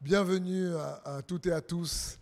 [0.00, 2.20] Bienvenue à, toutes et à tous.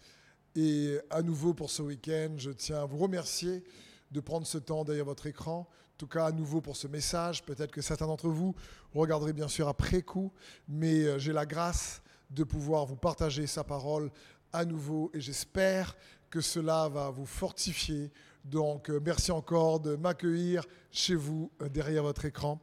[0.54, 3.62] Et à nouveau pour ce week-end, je tiens à vous remercier
[4.10, 5.68] de prendre ce temps derrière votre écran.
[5.68, 7.42] En tout cas, à nouveau pour ce message.
[7.42, 8.54] Peut-être que certains d'entre vous
[8.95, 10.32] regarderez bien sûr après coup,
[10.66, 12.00] mais euh, j'ai la grâce
[12.30, 14.11] de pouvoir vous partager sa parole
[14.54, 15.95] à nouveau et j'espère
[16.30, 18.11] que cela va vous fortifier.
[18.43, 22.58] Donc, euh, merci encore de m'accueillir chez vous euh, derrière votre écran.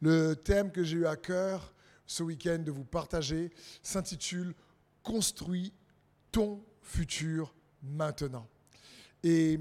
[0.00, 1.72] Le thème que j'ai eu à cœur
[2.08, 3.52] ce week-end de vous partager
[3.82, 4.54] s'intitule
[5.04, 5.72] Construis
[6.32, 8.46] ton futur maintenant.
[9.22, 9.60] Et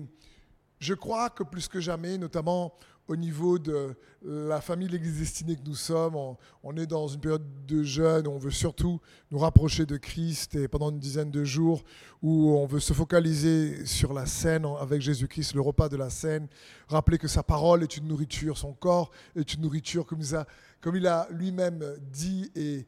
[0.79, 2.73] je crois que plus que jamais, notamment
[3.07, 6.15] au niveau de la famille l'Église destinée que nous sommes,
[6.63, 8.99] on, est dans une période de jeûne où on veut surtout
[9.31, 11.83] nous rapprocher de Christ et pendant une dizaine de jours
[12.21, 16.47] où on veut se focaliser sur la scène avec Jésus-Christ, le repas de la scène,
[16.89, 20.45] rappeler que sa parole est une nourriture, son corps est une nourriture comme il a,
[20.81, 22.85] comme il a lui-même dit et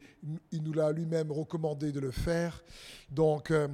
[0.52, 2.62] il nous l'a lui-même recommandé de le faire.
[3.10, 3.68] Donc, euh,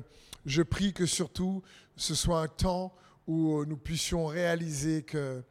[0.45, 1.63] je prie que surtout
[1.97, 2.95] ce soit un temps
[3.27, 5.43] où nous puissions réaliser que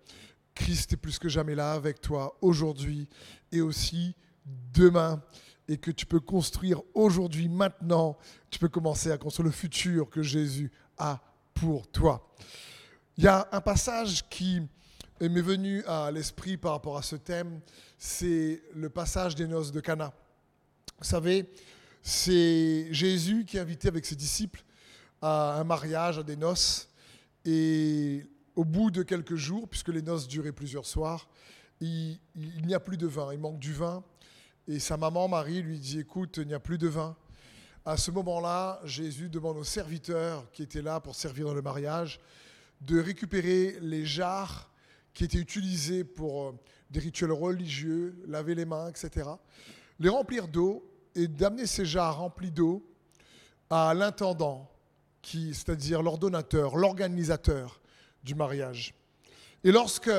[0.54, 3.10] Christ est plus que jamais là avec toi aujourd'hui
[3.52, 5.22] et aussi demain
[5.68, 8.18] et que tu peux construire aujourd'hui, maintenant,
[8.50, 11.22] tu peux commencer à construire le futur que Jésus a
[11.54, 12.36] pour toi.
[13.18, 14.62] Il y a un passage qui
[15.22, 17.62] m'est venu à l'esprit par rapport à ce thème,
[17.98, 20.14] c'est le passage des noces de Cana.
[21.00, 21.50] Vous savez,
[22.02, 24.64] c'est Jésus qui est invité avec ses disciples
[25.22, 26.90] à un mariage, à des noces,
[27.46, 31.30] et au bout de quelques jours, puisque les noces duraient plusieurs soirs,
[31.80, 34.04] il, il n'y a plus de vin, il manque du vin.
[34.68, 37.16] Et sa maman Marie lui dit, écoute, il n'y a plus de vin.
[37.86, 42.20] À ce moment-là, Jésus demande aux serviteurs qui étaient là pour servir dans le mariage
[42.82, 44.72] de récupérer les jarres
[45.16, 46.52] qui étaient utilisés pour euh,
[46.92, 49.28] des rituels religieux, laver les mains, etc.,
[50.00, 52.86] les remplir d'eau et d'amener ces jarres remplis d'eau
[53.70, 54.70] à l'intendant,
[55.22, 57.80] qui, c'est-à-dire l'ordonnateur, l'organisateur
[58.24, 58.94] du mariage.
[59.64, 60.12] Et lorsque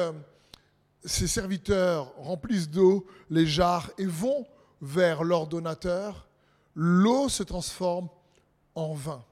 [1.04, 4.46] ces serviteurs remplissent d'eau les jarres et vont
[4.80, 6.26] vers l'ordonnateur,
[6.74, 8.08] l'eau se transforme
[8.74, 9.24] en vin.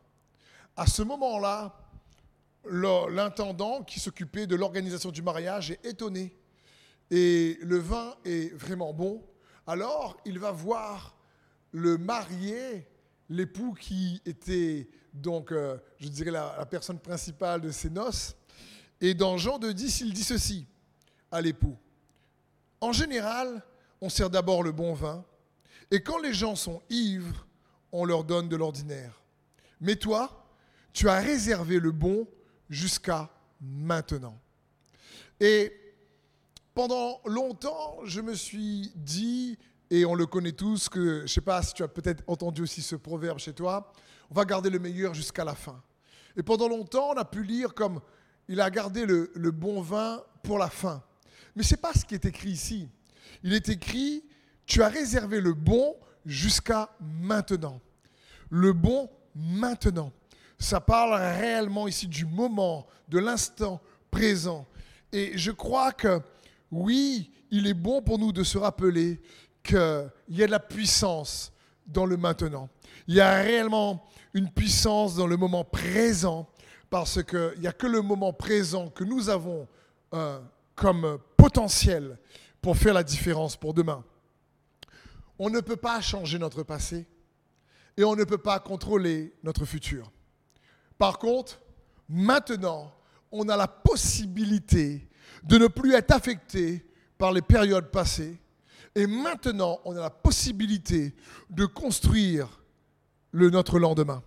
[0.77, 1.75] À ce moment-là,
[2.69, 6.37] l'intendant qui s'occupait de l'organisation du mariage est étonné.
[7.11, 9.23] Et le vin est vraiment bon.
[9.67, 11.17] Alors, il va voir
[11.73, 12.87] le marié,
[13.29, 18.35] l'époux qui était donc, euh, je dirais, la, personne principale de ces noces.
[19.01, 20.67] Et dans Jean de 10, il dit ceci
[21.31, 21.77] à l'époux.
[22.81, 23.63] En général,
[24.01, 25.25] on sert d'abord le bon vin,
[25.91, 27.47] et quand les gens sont ivres,
[27.93, 29.23] on leur donne de l'ordinaire.
[29.81, 30.47] Mais toi,
[30.93, 32.27] tu as réservé le bon
[32.69, 33.31] jusqu'à
[33.61, 34.39] maintenant.
[35.41, 35.73] Et
[36.75, 39.59] pendant longtemps, je me suis dit,
[39.91, 42.63] et on le connaît tous, que je ne sais pas si tu as peut-être entendu
[42.63, 43.93] aussi ce proverbe chez toi,
[44.31, 45.83] on va garder le meilleur jusqu'à la fin.
[46.37, 48.01] Et pendant longtemps, on a pu lire comme
[48.49, 51.03] il a gardé le, le bon vin pour la fin.
[51.55, 52.89] Mais ce n'est pas ce qui est écrit ici.
[53.43, 54.25] Il est écrit,
[54.67, 55.97] tu as réservé le bon
[56.27, 57.81] jusqu'à maintenant.
[58.51, 60.13] Le bon maintenant.
[60.65, 64.67] Ça parle réellement ici du moment, de l'instant présent.
[65.13, 66.23] Et je crois que
[66.71, 69.21] oui, il est bon pour nous de se rappeler
[69.63, 71.53] qu'il y a de la puissance
[71.87, 72.71] dans le maintenant.
[73.07, 76.49] Il y a réellement une puissance dans le moment présent
[76.89, 79.69] parce qu'il n'y a que le moment présent que nous avons
[80.15, 80.41] euh,
[80.75, 82.19] comme potentiel
[82.63, 84.03] pour faire la différence pour demain.
[85.39, 87.07] On ne peut pas changer notre passé
[87.99, 90.11] et on ne peut pas contrôler notre futur.
[90.99, 91.61] Par contre,
[92.09, 92.93] maintenant,
[93.31, 95.09] on a la possibilité
[95.43, 96.87] de ne plus être affecté
[97.19, 98.39] par les périodes passées
[98.95, 101.15] et maintenant, on a la possibilité
[101.51, 102.61] de construire
[103.33, 104.23] le, notre lendemain.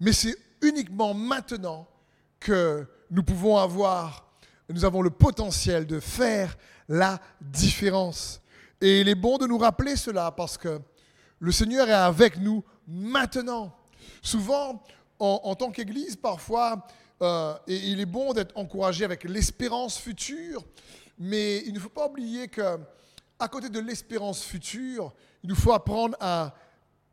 [0.00, 1.86] Mais c'est uniquement maintenant
[2.40, 4.26] que nous pouvons avoir,
[4.68, 6.56] nous avons le potentiel de faire
[6.88, 8.40] la différence.
[8.80, 10.80] Et il est bon de nous rappeler cela parce que
[11.38, 13.76] le Seigneur est avec nous maintenant.
[14.20, 14.82] Souvent,
[15.22, 16.84] en, tant qu'Église, parfois,
[17.22, 20.64] euh, il est bon d'être encouragé avec l'espérance future,
[21.18, 22.78] mais il ne faut pas oublier que
[23.38, 26.54] à côté de l'espérance future, il nous faut apprendre à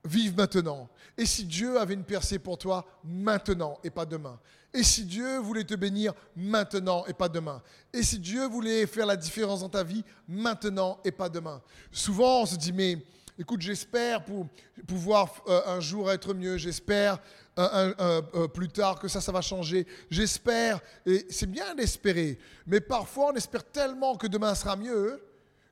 [0.04, 0.90] vivre maintenant.
[1.18, 4.40] Et si Dieu avait une percée pour toi, maintenant et pas demain?
[4.74, 7.62] Et si Dieu voulait te bénir maintenant et pas demain?
[7.94, 11.62] Et si Dieu voulait faire la différence dans ta vie, maintenant et pas demain?
[11.92, 12.98] Souvent, on se dit, mais
[13.40, 14.48] écoute, j'espère pour
[14.86, 17.20] pouvoir euh, un jour être mieux, j'espère
[17.58, 22.38] euh, euh, plus tard que ça, ça va changer, j'espère, et c'est bien d'espérer,
[22.68, 25.24] mais parfois on espère tellement que demain sera mieux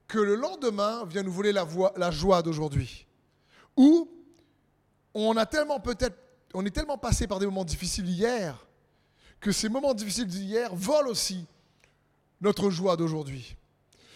[0.07, 1.67] que le lendemain vient nous voler la,
[1.97, 3.05] la joie d'aujourd'hui.
[3.75, 4.09] Ou
[5.13, 6.17] on a tellement peut-être,
[6.53, 8.65] on est tellement passé par des moments difficiles hier
[9.41, 11.45] que ces moments difficiles d'hier volent aussi
[12.39, 13.57] notre joie d'aujourd'hui.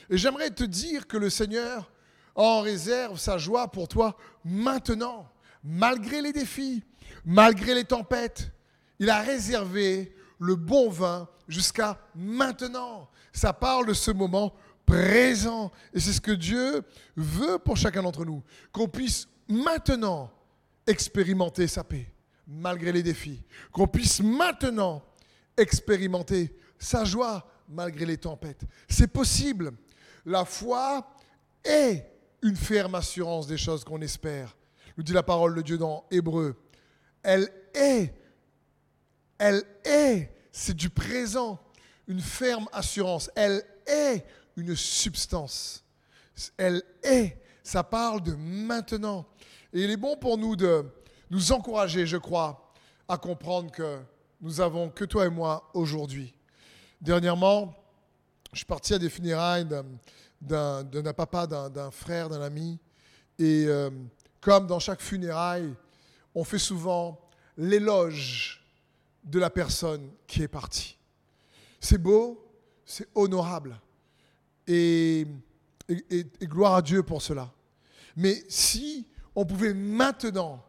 [0.10, 1.92] Et j'aimerais te dire que le Seigneur
[2.36, 5.30] en réserve sa joie pour toi maintenant,
[5.64, 6.84] malgré les défis,
[7.26, 8.52] malgré les tempêtes.
[9.00, 13.10] Il a réservé le bon vin jusqu'à maintenant.
[13.34, 14.54] Ça parle de ce moment
[14.86, 15.72] présent.
[15.94, 16.84] Et c'est ce que Dieu
[17.16, 20.32] veut pour chacun d'entre nous, qu'on puisse maintenant
[20.86, 22.12] expérimenter sa paix,
[22.48, 25.04] malgré les défis, qu'on puisse maintenant
[25.58, 28.64] expérimenter sa joie, malgré les tempêtes.
[28.90, 29.72] C'est possible.
[30.26, 31.08] La foi
[31.64, 32.11] est
[32.42, 34.56] une ferme assurance des choses qu'on espère.
[34.98, 36.56] Nous dit la parole de Dieu dans Hébreu.
[37.24, 38.14] Elle est,
[39.38, 41.60] elle est, c'est du présent,
[42.08, 43.30] une ferme assurance.
[43.36, 44.26] Elle est
[44.58, 45.84] une substance.
[46.58, 49.26] Elle est, ça parle de maintenant.
[49.74, 50.86] Et il est bon pour nous de
[51.30, 52.74] nous encourager, je crois,
[53.08, 54.00] à comprendre que
[54.42, 56.34] nous avons que toi et moi aujourd'hui.
[57.00, 57.74] Dernièrement,
[58.52, 59.68] je suis parti à des funérailles
[60.42, 62.80] d'un papa, d'un frère, d'un ami.
[63.38, 63.90] Et euh,
[64.40, 65.74] comme dans chaque funéraille,
[66.34, 67.20] on fait souvent
[67.58, 68.64] l'éloge
[69.24, 70.98] de la personne qui est partie.
[71.80, 72.48] C'est beau,
[72.86, 73.80] c'est honorable.
[74.68, 75.28] Et,
[75.88, 77.52] et, gloire à Dieu pour cela.
[78.16, 80.64] Mais si on pouvait maintenant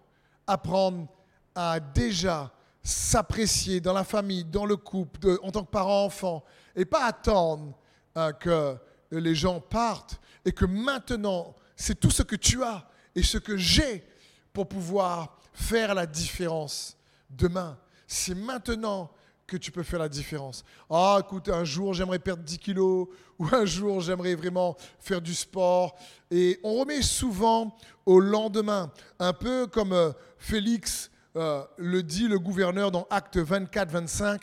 [0.46, 1.08] apprendre
[1.54, 2.52] à déjà
[2.82, 7.78] s'apprécier dans la famille, dans le couple, en tant que parent-enfant, et pas attendre
[8.16, 8.76] euh, que
[9.18, 13.56] les gens partent et que maintenant, c'est tout ce que tu as et ce que
[13.56, 14.04] j'ai
[14.52, 16.96] pour pouvoir faire la différence
[17.30, 17.78] demain.
[18.06, 19.10] C'est maintenant
[19.46, 20.64] que tu peux faire la différence.
[20.88, 25.34] Ah, écoute, un jour j'aimerais perdre 10 kilos, ou un jour j'aimerais vraiment faire du
[25.34, 25.96] sport.
[26.30, 27.76] Et on remet souvent
[28.06, 34.40] au lendemain, un peu comme euh, Félix euh, le dit, le gouverneur, dans Acte 24-25.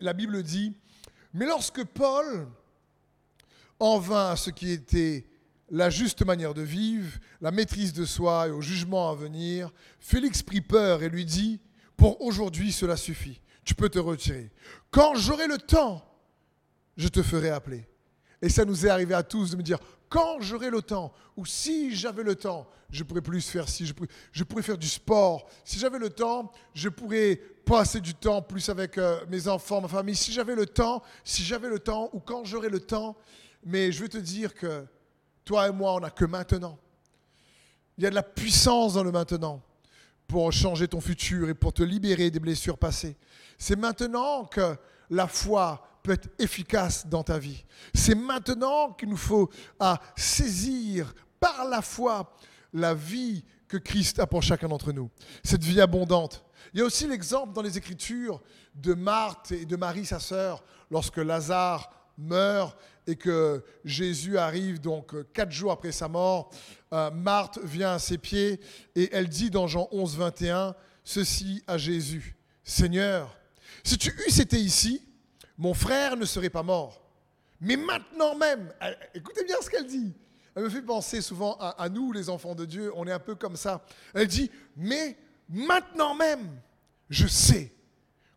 [0.00, 0.72] La Bible dit,
[1.32, 2.46] mais lorsque Paul
[3.78, 5.26] en à ce qui était
[5.70, 10.42] la juste manière de vivre, la maîtrise de soi et au jugement à venir, Félix
[10.42, 11.60] prit peur et lui dit,
[11.96, 14.50] pour aujourd'hui cela suffit, tu peux te retirer.
[14.90, 16.04] Quand j'aurai le temps,
[16.96, 17.86] je te ferai appeler.
[18.42, 19.78] Et ça nous est arrivé à tous de me dire,
[20.08, 23.92] quand j'aurai le temps, ou si j'avais le temps, je pourrais plus faire ci, je
[23.92, 25.48] pourrais, je pourrais faire du sport.
[25.64, 29.88] Si j'avais le temps, je pourrais passer du temps plus avec euh, mes enfants, ma
[29.88, 30.14] famille.
[30.14, 33.16] Si j'avais le temps, si j'avais le temps, ou quand j'aurai le temps.
[33.64, 34.86] Mais je veux te dire que
[35.44, 36.78] toi et moi, on n'a que maintenant.
[37.96, 39.62] Il y a de la puissance dans le maintenant
[40.26, 43.16] pour changer ton futur et pour te libérer des blessures passées.
[43.58, 44.76] C'est maintenant que
[45.10, 47.64] la foi peut être efficace dans ta vie.
[47.94, 52.34] C'est maintenant qu'il nous faut à saisir par la foi
[52.72, 55.10] la vie que Christ a pour chacun d'entre nous.
[55.42, 56.44] Cette vie abondante.
[56.72, 58.42] Il y a aussi l'exemple dans les Écritures
[58.74, 62.76] de Marthe et de Marie, sa sœur, lorsque Lazare meurt
[63.06, 66.50] et que Jésus arrive donc quatre jours après sa mort.
[66.92, 68.60] Euh, Marthe vient à ses pieds
[68.94, 70.74] et elle dit dans Jean 11, 21,
[71.04, 73.36] ceci à Jésus, Seigneur,
[73.82, 75.02] si tu eusses été ici,
[75.58, 77.02] mon frère ne serait pas mort.
[77.60, 78.72] Mais maintenant même,
[79.14, 80.12] écoutez bien ce qu'elle dit.
[80.54, 83.34] Elle me fait penser souvent à, nous, les enfants de Dieu, on est un peu
[83.34, 83.84] comme ça.
[84.14, 85.16] Elle dit, mais
[85.48, 86.60] maintenant même,
[87.10, 87.72] je sais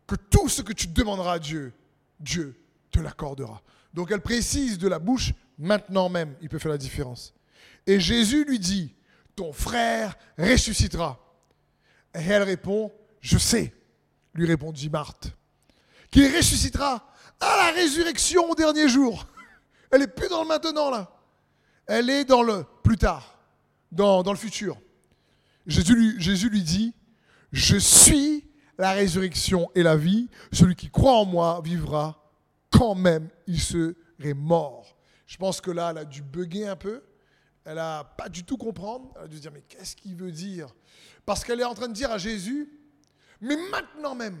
[0.06, 1.72] que tout ce que tu demanderas à Dieu,
[2.18, 2.58] Dieu
[2.90, 3.62] te l'accordera.
[3.94, 7.34] Donc elle précise de la bouche, maintenant même, il peut faire la différence.
[7.86, 8.94] Et Jésus lui dit,
[9.34, 11.18] ton frère ressuscitera.
[12.14, 13.74] Et elle répond, je sais,
[14.34, 15.32] lui répondit Marthe
[16.10, 17.06] qu'il ressuscitera
[17.40, 19.26] à la résurrection au dernier jour.
[19.90, 21.10] Elle n'est plus dans le maintenant là.
[21.86, 23.38] Elle est dans le plus tard,
[23.90, 24.78] dans, le futur.
[25.66, 26.94] Jésus lui, Jésus lui dit,
[27.52, 30.28] je suis la résurrection et la vie.
[30.52, 32.27] Celui qui croit en moi vivra
[32.70, 34.96] quand même il serait mort.
[35.26, 37.02] Je pense que là, elle a dû bugger un peu.
[37.64, 39.12] Elle n'a pas du tout comprendre.
[39.16, 40.74] Elle a dû dire, mais qu'est-ce qu'il veut dire?
[41.26, 42.72] Parce qu'elle est en train de dire à Jésus,
[43.40, 44.38] mais maintenant même,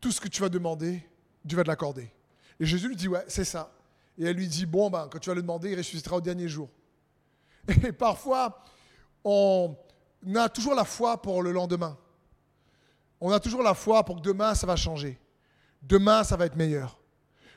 [0.00, 1.04] tout ce que tu vas demander,
[1.44, 2.12] Dieu va te l'accorder.
[2.60, 3.72] Et Jésus lui dit, ouais, c'est ça.
[4.16, 6.48] Et elle lui dit, bon, ben, quand tu vas le demander, il ressuscitera au dernier
[6.48, 6.70] jour.
[7.68, 8.64] Et parfois,
[9.24, 9.76] on
[10.36, 11.98] a toujours la foi pour le lendemain.
[13.20, 15.18] On a toujours la foi pour que demain, ça va changer.
[15.82, 16.98] Demain, ça va être meilleur.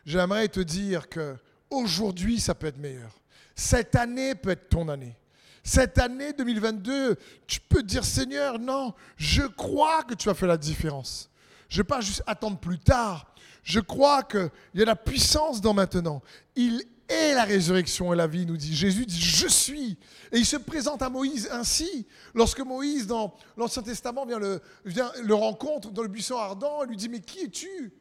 [0.05, 1.35] J'aimerais te dire que
[1.69, 3.11] aujourd'hui, ça peut être meilleur.
[3.55, 5.17] Cette année peut être ton année.
[5.63, 10.57] Cette année 2022, tu peux dire Seigneur, non, je crois que tu as fait la
[10.57, 11.29] différence.
[11.67, 13.33] Je ne vais pas juste attendre plus tard.
[13.63, 16.21] Je crois qu'il y a la puissance dans maintenant.
[16.55, 19.97] Il et la résurrection et la vie, nous dit Jésus dit je suis.
[20.31, 22.05] Et il se présente à Moïse ainsi.
[22.35, 26.97] Lorsque Moïse, dans l'Ancien Testament, le, vient le rencontre dans le buisson ardent, il lui
[26.97, 27.91] dit Mais qui es-tu?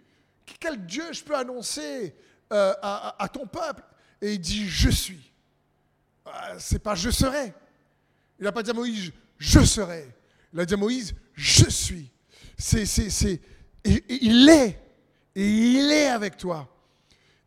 [0.61, 2.15] Quel Dieu je peux annoncer
[2.53, 3.83] euh, à, ton peuple?
[4.21, 5.33] Et il dit Je suis.
[6.27, 7.53] Euh, c'est pas je serai.
[8.39, 10.09] Il n'a pas dit à Moïse Je serai.
[10.53, 12.11] Il a dit à Moïse Je suis.
[12.57, 13.41] C'est, c'est, c'est,
[13.85, 14.81] il est.
[15.35, 16.69] Et il est avec toi.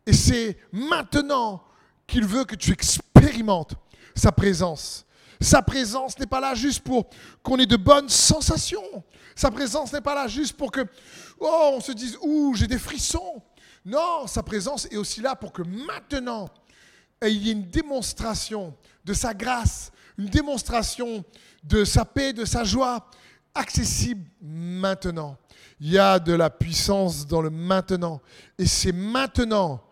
[0.06, 1.62] Et c'est maintenant
[2.06, 3.74] qu'il veut que tu expérimentes
[4.14, 5.06] sa présence.
[5.42, 7.08] Sa présence n'est pas là juste pour
[7.42, 9.04] qu'on ait de bonnes sensations.
[9.34, 10.80] Sa présence n'est pas là juste pour que,
[11.40, 13.42] oh, on se dise, ouh, j'ai des frissons.
[13.84, 16.48] Non, sa présence est aussi là pour que maintenant,
[17.22, 21.24] il y ait une démonstration de sa grâce, une démonstration
[21.64, 23.06] de sa paix, de sa joie,
[23.54, 25.36] accessible maintenant.
[25.80, 28.20] Il y a de la puissance dans le maintenant.
[28.58, 29.82] Et c'est maintenant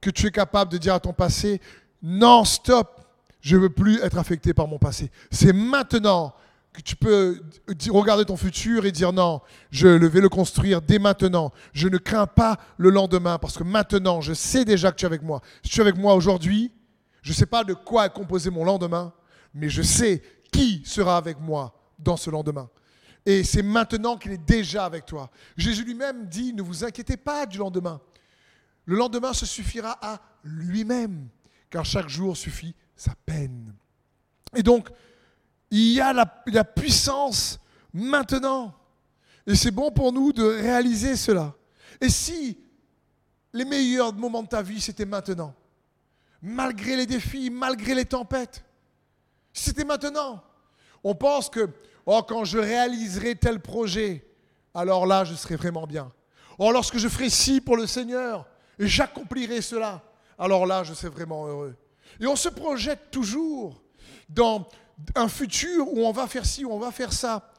[0.00, 1.60] que tu es capable de dire à ton passé,
[2.02, 3.05] non, stop,
[3.46, 5.08] je ne veux plus être affecté par mon passé.
[5.30, 6.34] C'est maintenant
[6.72, 7.40] que tu peux
[7.90, 11.52] regarder ton futur et dire non, je vais le construire dès maintenant.
[11.72, 15.06] Je ne crains pas le lendemain parce que maintenant, je sais déjà que tu es
[15.06, 15.42] avec moi.
[15.62, 16.72] Si tu es avec moi aujourd'hui,
[17.22, 19.12] je ne sais pas de quoi est composé mon lendemain,
[19.54, 22.68] mais je sais qui sera avec moi dans ce lendemain.
[23.24, 25.30] Et c'est maintenant qu'il est déjà avec toi.
[25.56, 28.00] Jésus lui-même dit, ne vous inquiétez pas du lendemain.
[28.86, 31.28] Le lendemain se suffira à lui-même,
[31.70, 33.74] car chaque jour suffit sa peine.
[34.54, 34.88] Et donc,
[35.70, 37.60] il y a la, puissance
[37.92, 38.74] maintenant.
[39.46, 41.54] Et c'est bon pour nous de réaliser cela.
[42.00, 42.58] Et si
[43.52, 45.54] les meilleurs moments de ta vie, c'était maintenant,
[46.42, 48.64] malgré les défis, malgré les tempêtes,
[49.52, 50.42] c'était maintenant,
[51.02, 51.68] on pense que,
[52.04, 54.26] oh, quand je réaliserai tel projet,
[54.74, 56.12] alors là, je serai vraiment bien.
[56.58, 58.46] Oh, lorsque je ferai ci pour le Seigneur,
[58.78, 60.02] et j'accomplirai cela,
[60.38, 61.74] alors là, je serai vraiment heureux.
[62.20, 63.82] Et on se projette toujours
[64.28, 64.68] dans
[65.14, 67.52] un futur où on va faire ci, où on va faire ça.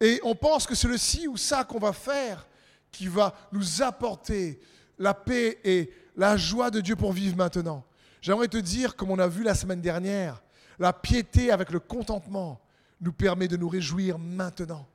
[0.00, 2.46] Et on pense que c'est le ci ou ça qu'on va faire
[2.92, 4.60] qui va nous apporter
[4.98, 7.84] la paix et la joie de Dieu pour vivre maintenant.
[8.20, 10.42] J'aimerais te dire, comme on a vu la semaine dernière,
[10.78, 12.60] la piété avec le contentement
[13.00, 14.86] nous permet de nous réjouir maintenant.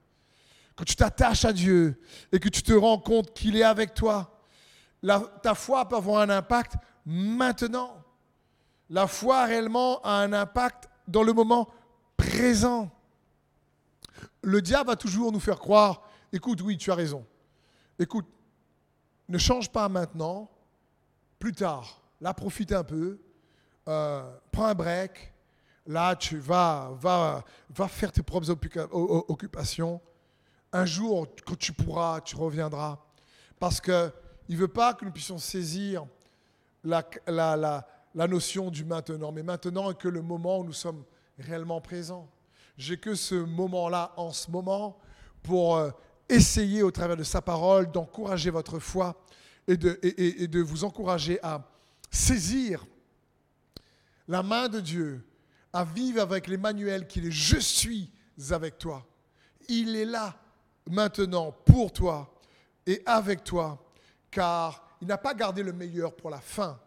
[0.75, 1.99] Quand tu t'attaches à Dieu
[2.31, 4.41] et que tu te rends compte qu'il est avec toi,
[5.43, 6.73] ta foi peut avoir un impact
[7.05, 8.03] maintenant.
[8.91, 11.69] La foi réellement a un impact dans le moment
[12.17, 12.91] présent.
[14.41, 17.25] Le diable va toujours nous faire croire, écoute, oui, tu as raison.
[17.97, 18.27] Écoute,
[19.29, 20.51] ne change pas maintenant,
[21.39, 22.01] plus tard.
[22.19, 23.17] Là, profite un peu,
[23.87, 25.33] euh, prends un break.
[25.87, 30.01] Là, tu vas, va, va faire tes propres occupations.
[30.73, 32.99] Un jour, quand tu pourras, tu reviendras.
[33.57, 34.11] Parce que
[34.49, 36.05] il ne veut pas que nous puissions saisir
[36.83, 41.03] la, la, notion du maintenant, mais maintenant que le moment où nous sommes
[41.37, 42.29] réellement présents.
[42.77, 44.97] J'ai que ce moment-là en ce moment
[45.43, 45.91] pour euh,
[46.29, 49.21] essayer au travers de sa parole d'encourager votre foi
[49.67, 51.67] et de, et, de vous encourager à
[52.09, 52.85] saisir
[54.27, 55.25] la main de Dieu,
[55.73, 58.11] à vivre avec l'Emmanuel qui est Je suis
[58.49, 59.05] avec toi.
[59.67, 60.35] Il est là
[60.89, 62.33] maintenant pour toi
[62.85, 63.83] et avec toi
[64.29, 66.79] car il n'a pas gardé le meilleur pour la fin.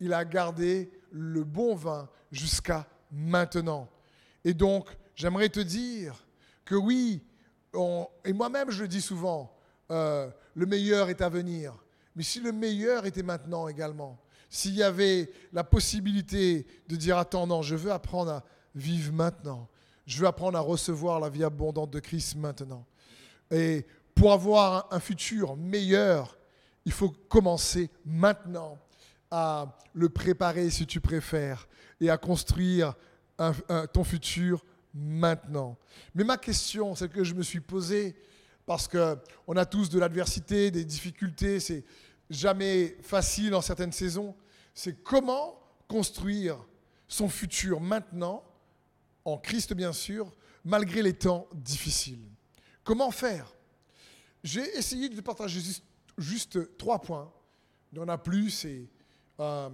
[0.00, 3.88] Il a gardé le bon vin jusqu'à maintenant.
[4.44, 6.24] Et donc, j'aimerais te dire
[6.64, 7.22] que oui,
[8.24, 9.54] et moi-même je le dis souvent,
[9.90, 11.74] euh, le meilleur est à venir.
[12.14, 14.18] Mais si le meilleur était maintenant également,
[14.50, 19.68] s'il y avait la possibilité de dire, attends, non, je veux apprendre à vivre maintenant,
[20.06, 22.86] je veux apprendre à recevoir la vie abondante de Christ maintenant.
[23.50, 26.38] Et pour avoir un futur meilleur,
[26.84, 28.78] il faut commencer maintenant
[29.30, 31.68] à le préparer si tu préfères
[32.00, 32.94] et à construire
[33.92, 35.76] ton futur maintenant.
[36.14, 38.16] Mais ma question, celle que je me suis posée,
[38.66, 41.84] parce qu'on a tous de l'adversité, des difficultés, c'est
[42.28, 44.34] jamais facile en certaines saisons,
[44.74, 46.58] c'est comment construire
[47.06, 48.44] son futur maintenant,
[49.24, 50.30] en Christ bien sûr,
[50.64, 52.28] malgré les temps difficiles.
[52.84, 53.54] Comment faire?
[54.42, 55.60] J'ai essayé de partager
[56.18, 57.32] juste, trois points.
[57.92, 58.88] Il y en a plus et
[59.40, 59.68] euh,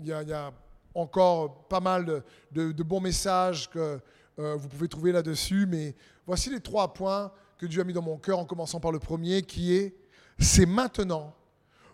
[0.00, 0.52] il y, a
[0.94, 4.00] encore pas mal de, bons messages que
[4.38, 5.66] euh, vous pouvez trouver là-dessus.
[5.66, 5.94] Mais
[6.26, 8.98] voici les trois points que Dieu a mis dans mon cœur en commençant par le
[8.98, 9.96] premier qui est
[10.38, 11.34] c'est maintenant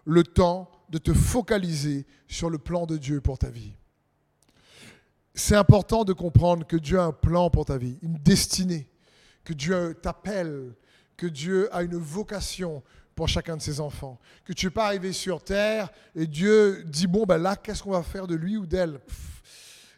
[0.05, 3.73] le temps de te focaliser sur le plan de Dieu pour ta vie.
[5.35, 8.89] C'est important de comprendre que Dieu a un plan pour ta vie, une destinée,
[9.45, 10.75] que Dieu t'appelle
[11.17, 12.83] que Dieu a une vocation
[13.17, 14.21] pour chacun de ses enfants.
[14.45, 17.93] Que tu n'es pas arrivé sur terre et Dieu dit, bon, ben là, qu'est-ce qu'on
[17.93, 19.01] va faire de lui ou d'elle?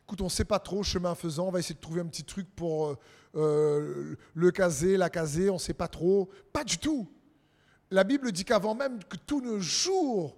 [0.04, 2.24] Écoute, on ne sait pas trop, chemin faisant, on va essayer de trouver un petit
[2.24, 2.98] truc pour euh,
[3.34, 6.30] euh, le caser, la caser, on ne sait pas trop.
[6.52, 7.06] Pas du tout.
[7.90, 10.36] La Bible dit qu'avant même que tous nos jours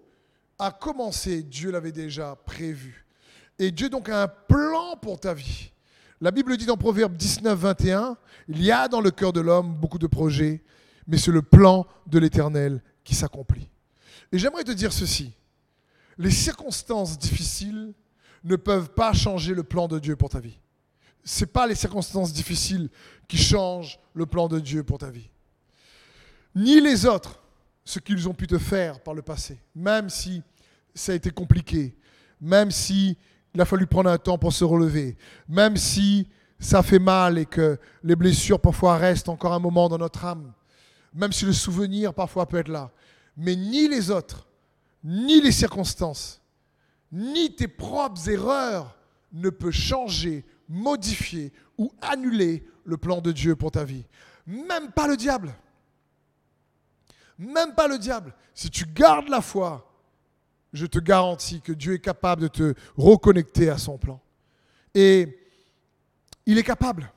[0.58, 3.06] a commencé, Dieu l'avait déjà prévu.
[3.58, 5.70] Et Dieu donc a un plan pour ta vie.
[6.22, 8.16] La Bible dit dans Proverbe 19, 21,
[8.48, 10.62] il y a dans le cœur de l'homme beaucoup de projets,
[11.10, 13.68] mais c'est le plan de l'Éternel qui s'accomplit.
[14.30, 15.32] Et j'aimerais te dire ceci.
[16.16, 17.92] Les circonstances difficiles
[18.44, 20.56] ne peuvent pas changer le plan de Dieu pour ta vie.
[21.24, 22.88] Ce pas les circonstances difficiles
[23.26, 25.28] qui changent le plan de Dieu pour ta vie.
[26.54, 27.42] Ni les autres,
[27.84, 30.42] ce qu'ils ont pu te faire par le passé, même si
[30.94, 31.96] ça a été compliqué,
[32.40, 33.16] même si
[33.52, 35.16] il a fallu prendre un temps pour se relever,
[35.48, 36.28] même si
[36.60, 40.52] ça fait mal et que les blessures parfois restent encore un moment dans notre âme,
[41.12, 42.90] même si le souvenir parfois peut être là.
[43.36, 44.46] Mais ni les autres,
[45.02, 46.40] ni les circonstances,
[47.12, 48.96] ni tes propres erreurs
[49.32, 54.04] ne peuvent changer, modifier ou annuler le plan de Dieu pour ta vie.
[54.46, 55.54] Même pas le diable.
[57.38, 58.34] Même pas le diable.
[58.54, 59.90] Si tu gardes la foi,
[60.72, 64.20] je te garantis que Dieu est capable de te reconnecter à son plan.
[64.94, 65.38] Et
[66.46, 67.12] il est capable.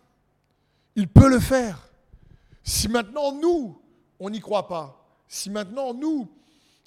[0.95, 1.89] Il peut le faire.
[2.63, 3.79] Si maintenant nous,
[4.25, 6.31] on n'y croit pas, si maintenant nous,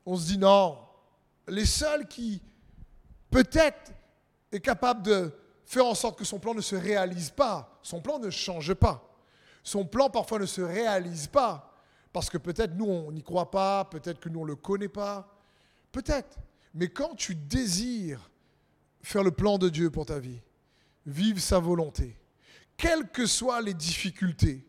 [0.06, 0.78] on se dit non,
[1.48, 2.40] les seuls qui
[3.30, 3.92] peut-être
[4.52, 5.32] est capable de
[5.64, 9.02] faire en sorte que son plan ne se réalise pas, son plan ne change pas.
[9.62, 11.74] Son plan parfois ne se réalise pas
[12.12, 14.88] parce que peut-être nous on n'y croit pas, peut-être que nous on ne le connaît
[14.88, 15.28] pas,
[15.90, 16.38] peut-être.
[16.72, 18.30] Mais quand tu désires
[19.02, 20.40] faire le plan de Dieu pour ta vie,
[21.04, 22.16] vivre sa volonté,
[22.76, 24.64] quelles que soient les difficultés,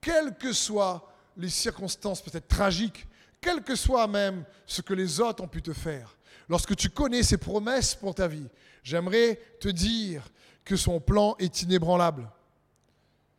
[0.00, 3.06] quelles que soient les circonstances peut-être tragiques,
[3.40, 6.16] quel que soit même ce que les autres ont pu te faire,
[6.48, 8.48] lorsque tu connais ses promesses pour ta vie,
[8.82, 10.22] j'aimerais te dire
[10.64, 12.30] que son plan est inébranlable.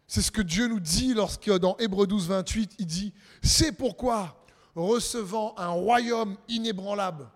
[0.07, 4.45] C'est ce que Dieu nous dit lorsque dans Hébreu 12, 28, il dit, c'est pourquoi,
[4.75, 7.27] recevant un royaume inébranlable,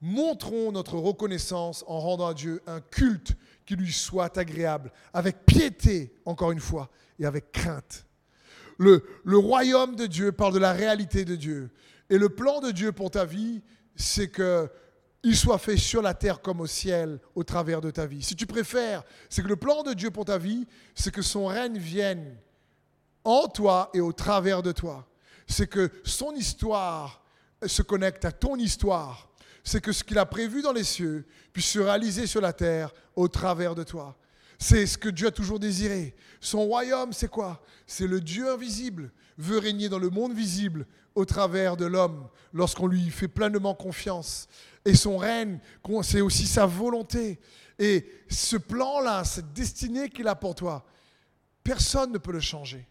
[0.00, 6.12] montrons notre reconnaissance en rendant à Dieu un culte qui lui soit agréable, avec piété,
[6.24, 8.04] encore une fois, et avec crainte.
[8.78, 11.70] Le, royaume de Dieu parle de la réalité de Dieu.
[12.10, 13.62] Et le plan de Dieu pour ta vie,
[13.96, 14.68] c'est que
[15.26, 18.22] il soit fait sur la terre comme au ciel au travers de ta vie.
[18.22, 21.46] Si tu préfères, c'est que le plan de Dieu pour ta vie, c'est que son
[21.46, 22.36] règne vienne
[23.24, 25.08] en toi et au travers de toi.
[25.46, 27.24] C'est que son histoire
[27.64, 29.34] se connecte à ton histoire
[29.64, 32.92] c'est que ce qu'il a prévu dans les cieux puisse se réaliser sur la terre
[33.16, 34.16] au travers de toi.
[34.66, 36.14] C'est ce que Dieu a toujours désiré.
[36.40, 37.62] Son royaume, c'est quoi?
[37.86, 42.86] C'est le Dieu invisible veut régner dans le monde visible au travers de l'homme lorsqu'on
[42.86, 44.48] lui fait pleinement confiance.
[44.86, 45.60] Et son règne,
[46.02, 47.40] c'est aussi sa volonté.
[47.78, 50.86] Et ce plan-là, cette destinée qu'il a pour toi,
[51.62, 52.88] personne ne peut le changer.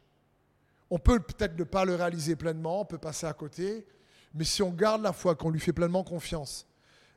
[0.91, 3.83] On peut peut-être ne pas le réaliser pleinement, on peut passer à côté,
[4.35, 6.67] mais si on garde la foi, qu'on lui fait pleinement confiance,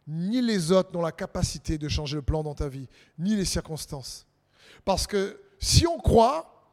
[0.09, 2.89] ni les autres n'ont la capacité de changer le plan dans ta vie,
[3.19, 4.26] ni les circonstances.
[4.87, 6.73] Parce que si on croit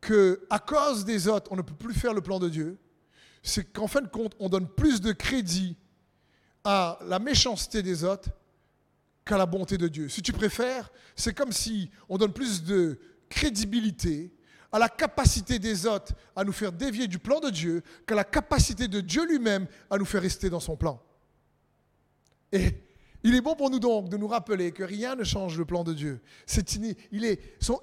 [0.00, 2.76] que à cause des autres, on ne peut plus faire le plan de Dieu,
[3.44, 5.76] c'est qu'en fin de compte, on donne plus de crédit
[6.64, 8.28] à la méchanceté des autres
[9.24, 10.08] qu'à la bonté de Dieu.
[10.08, 14.34] Si tu préfères, c'est comme si on donne plus de crédibilité
[14.72, 18.24] à la capacité des autres à nous faire dévier du plan de Dieu qu'à la
[18.24, 21.00] capacité de Dieu lui-même à nous faire rester dans son plan.
[23.24, 25.82] Il est bon pour nous donc de nous rappeler que rien ne change le plan
[25.82, 26.20] de Dieu.
[26.44, 27.38] C'est il,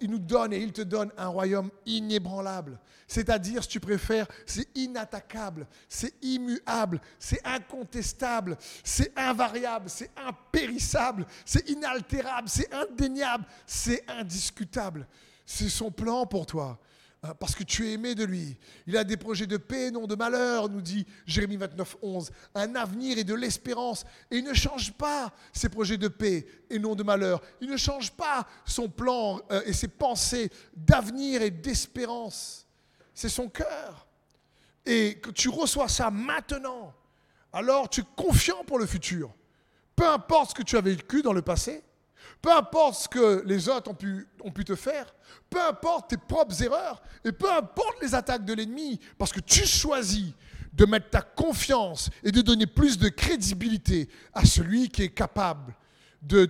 [0.08, 2.80] nous donne et il te donne un royaume inébranlable.
[3.08, 11.67] C'est-à-dire, si tu préfères, c'est inattaquable, c'est immuable, c'est incontestable, c'est invariable, c'est impérissable, c'est
[11.69, 15.08] inaltérable, c'est indéniable, c'est indiscutable.
[15.43, 16.80] C'est son plan pour toi.
[17.23, 18.57] Hein, parce que tu es aimé de lui.
[18.88, 22.31] Il a des projets de paix, non de malheur, nous dit Jérémie 29, 11.
[22.55, 24.05] Un avenir et de l'espérance.
[24.31, 27.41] Et il ne change pas ses projets de paix et non de malheur.
[27.62, 32.65] Il ne change pas son plan euh, et ses pensées d'avenir et d'espérance.
[33.13, 34.07] C'est son cœur.
[34.84, 36.91] Et que tu reçois ça maintenant,
[37.53, 39.31] alors tu es confiant pour le futur.
[39.95, 41.84] Peu importe ce que tu as vécu dans le passé,
[42.41, 45.13] peu importe ce que les autres ont pu, te faire,
[45.49, 49.65] peu importe tes propres erreurs, et peu importe les attaques de l'ennemi, parce que tu
[49.65, 50.34] choisis
[50.73, 55.75] de mettre ta confiance et de donner plus de crédibilité à celui qui est capable
[56.21, 56.45] de,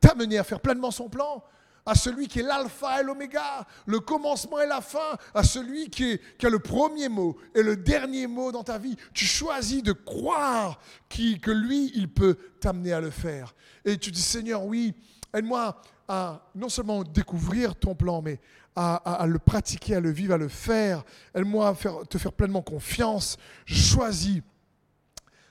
[0.00, 1.42] t'amener à faire pleinement son plan,
[1.86, 6.18] à celui qui est l'alpha et l'oméga, le commencement et la fin, à celui qui,
[6.42, 8.96] a le premier mot et le dernier mot dans ta vie.
[9.14, 13.54] Tu choisis de croire qui, que lui, il peut t'amener à le faire.
[13.84, 14.94] Et tu dis, Seigneur, oui,
[15.32, 18.40] aide-moi à non seulement découvrir ton plan, mais
[18.76, 21.02] à, le pratiquer, à le vivre, à le faire.
[21.34, 23.38] Aide-moi à te faire pleinement confiance.
[23.64, 24.42] Je choisis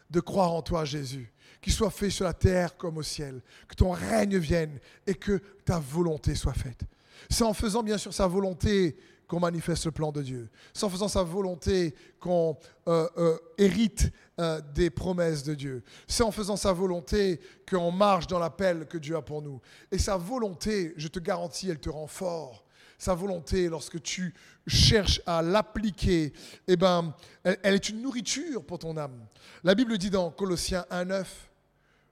[0.10, 1.32] de croire en toi, Jésus
[1.66, 5.42] qu'il soit fait sur la terre comme au ciel, que ton règne vienne et que
[5.66, 6.82] ta volonté soit faite.
[7.28, 8.96] C'est en faisant bien sûr sa volonté
[9.28, 10.50] qu'on manifeste le plan de Dieu.
[10.74, 12.56] C'est en faisant sa volonté qu'on
[12.88, 15.84] euh, euh, hérite euh, des promesses de Dieu.
[16.08, 19.60] C'est en faisant sa volonté qu'on marche dans l'appel que Dieu a pour nous.
[19.92, 22.65] Et sa volonté, je te garantis, elle te rend fort.
[22.98, 24.34] Sa volonté, lorsque tu
[24.68, 26.34] cherches à l'appliquer,
[26.68, 29.26] eh ben, elle, elle est une nourriture pour ton âme.
[29.64, 31.26] La Bible dit dans Colossiens 1.9,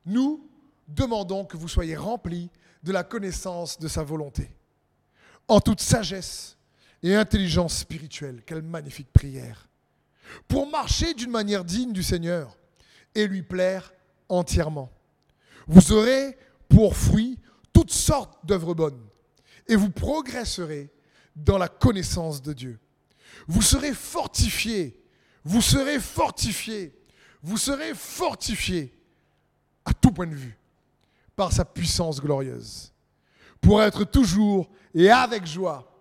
[0.06, 0.50] nous
[0.88, 2.50] demandons que vous soyez remplis
[2.84, 4.50] de la connaissance de sa volonté,
[5.48, 6.58] en toute sagesse
[7.02, 8.44] et intelligence spirituelle.
[8.46, 9.68] Quelle magnifique prière.
[10.48, 12.58] Pour marcher d'une manière digne du Seigneur
[13.16, 13.94] et lui plaire
[14.30, 14.90] entièrement.
[15.68, 17.38] Vous aurez pour fruit
[17.72, 19.02] toutes sortes d'œuvres bonnes
[19.68, 20.92] et vous progresserez
[21.36, 22.80] dans la connaissance de Dieu.
[23.48, 25.02] Vous serez fortifiés,
[25.44, 26.96] vous serez fortifiés,
[27.42, 28.94] vous serez fortifiés
[29.86, 30.58] à tout point de vue,
[31.36, 32.94] par sa puissance glorieuse,
[33.60, 35.92] pour être toujours et avec joie,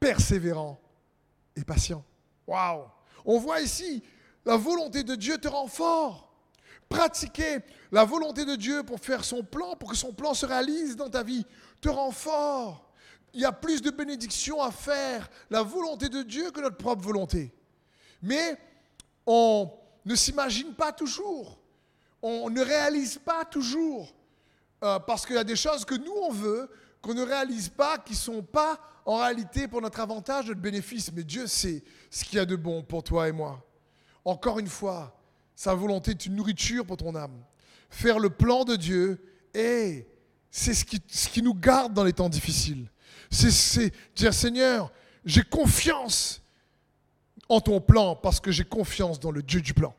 [0.00, 0.80] persévérant
[1.54, 2.04] et patient.
[2.46, 2.84] Waouh
[3.24, 4.02] On voit ici,
[4.44, 6.28] la volonté de Dieu te rend fort.
[6.88, 7.58] Pratiquer
[7.90, 11.08] la volonté de Dieu pour faire son plan, pour que son plan se réalise dans
[11.08, 11.46] ta vie,
[11.80, 12.91] te rend fort.
[13.34, 17.02] Il y a plus de bénédictions à faire, la volonté de Dieu que notre propre
[17.02, 17.52] volonté.
[18.20, 18.58] Mais
[19.26, 19.70] on
[20.04, 21.58] ne s'imagine pas toujours
[22.22, 24.14] on ne réalise pas toujours.
[24.84, 27.98] Euh, parce qu'il y a des choses que nous, on veut, qu'on ne réalise pas,
[27.98, 31.12] qui ne sont pas en réalité pour notre avantage, notre bénéfice.
[31.12, 33.64] Mais Dieu sait ce qu'il y a de bon pour toi et moi.
[34.24, 35.16] Encore une fois,
[35.54, 37.42] sa volonté est une nourriture pour ton âme.
[37.90, 39.20] Faire le plan de Dieu,
[39.52, 40.06] et
[40.50, 42.88] c'est ce qui, ce qui nous garde dans les temps difficiles.
[43.30, 44.92] C'est dire, Seigneur,
[45.24, 46.42] j'ai confiance
[47.48, 49.94] en ton plan parce que j'ai confiance dans le Dieu du plan.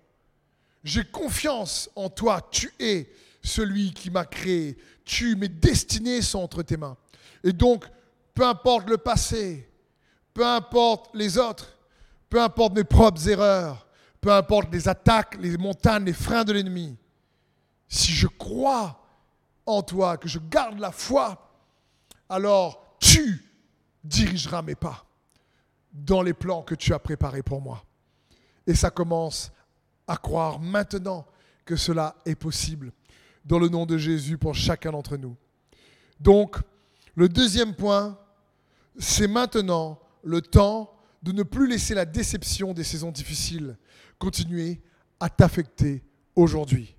[0.83, 2.47] J'ai confiance en toi.
[2.51, 3.09] Tu es
[3.41, 4.77] celui qui m'a créé.
[5.05, 6.97] Tu, mes destinées sont entre tes mains.
[7.43, 7.85] Et donc,
[8.33, 9.69] peu importe le passé,
[10.33, 11.77] peu importe les autres,
[12.29, 13.85] peu importe mes propres erreurs,
[14.19, 16.97] peu importe les attaques, les montagnes, les freins de l'ennemi,
[17.87, 18.99] si je crois
[19.65, 21.51] en toi, que je garde la foi,
[22.27, 22.82] alors
[23.13, 23.43] tu
[24.03, 25.05] dirigeras mes pas
[25.91, 27.85] dans les plans que tu as préparés pour moi.
[28.65, 29.51] Et ça commence
[30.07, 31.27] à croire maintenant
[31.63, 32.91] que cela est possible
[33.45, 35.37] dans le nom de Jésus pour chacun d'entre nous.
[36.19, 36.57] Donc,
[37.15, 38.17] le deuxième point,
[38.97, 43.77] c'est maintenant le temps de ne plus laisser la déception des saisons difficiles
[44.17, 44.81] continuer
[45.19, 46.03] à t'affecter
[46.35, 46.95] aujourd'hui.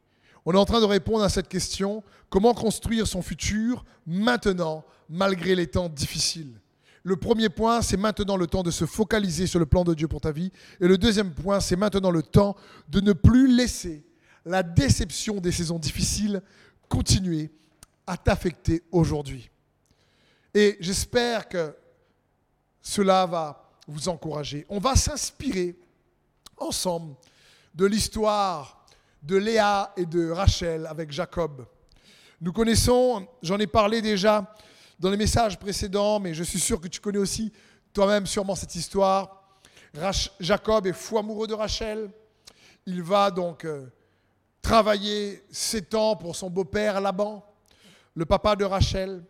[0.46, 5.54] On est en train de répondre à cette question, comment construire son futur maintenant malgré
[5.54, 6.61] les temps difficiles?
[7.02, 10.09] Le premier point, c'est maintenant le temps de se focaliser sur le plan de Dieu
[10.09, 10.50] pour ta vie.
[10.80, 12.57] Et le deuxième point, c'est maintenant le temps
[12.88, 14.04] de ne plus laisser
[14.46, 16.42] la déception des saisons difficiles
[16.88, 17.50] continuer
[18.07, 19.50] à t'affecter aujourd'hui.
[20.54, 21.74] Et j'espère que
[22.80, 24.64] cela va vous encourager.
[24.68, 25.76] On va s'inspirer
[26.57, 27.14] ensemble
[27.74, 28.84] de l'histoire
[29.24, 31.66] de Léa et de Rachel avec Jacob.
[32.40, 34.54] Nous connaissons, j'en ai parlé déjà,
[34.98, 37.50] dans les messages précédents, mais je suis sûr que tu connais aussi
[37.94, 39.56] toi-même sûrement cette histoire.
[40.40, 42.10] Jacob est fou amoureux de Rachel.
[42.84, 43.87] Il va donc euh,
[44.60, 47.42] travailler sept ans pour son beau-père Laban,
[48.14, 49.24] le papa de Rachel.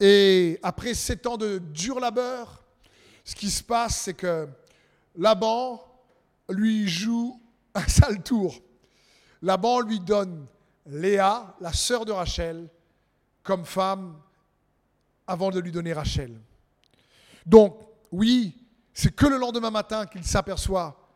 [0.00, 2.64] Et après sept ans de dur labeur,
[3.24, 4.48] ce qui se passe, c'est que
[5.14, 5.80] Laban
[6.48, 7.40] lui joue
[7.74, 8.54] un sale tour.
[9.42, 10.46] Laban lui donne
[10.86, 12.68] Léa, la sœur de Rachel,
[13.42, 14.16] comme femme
[15.26, 16.40] avant de lui donner Rachel.
[17.44, 17.78] Donc,
[18.10, 18.54] oui,
[18.92, 21.08] c'est que le lendemain matin qu'il s'aperçoit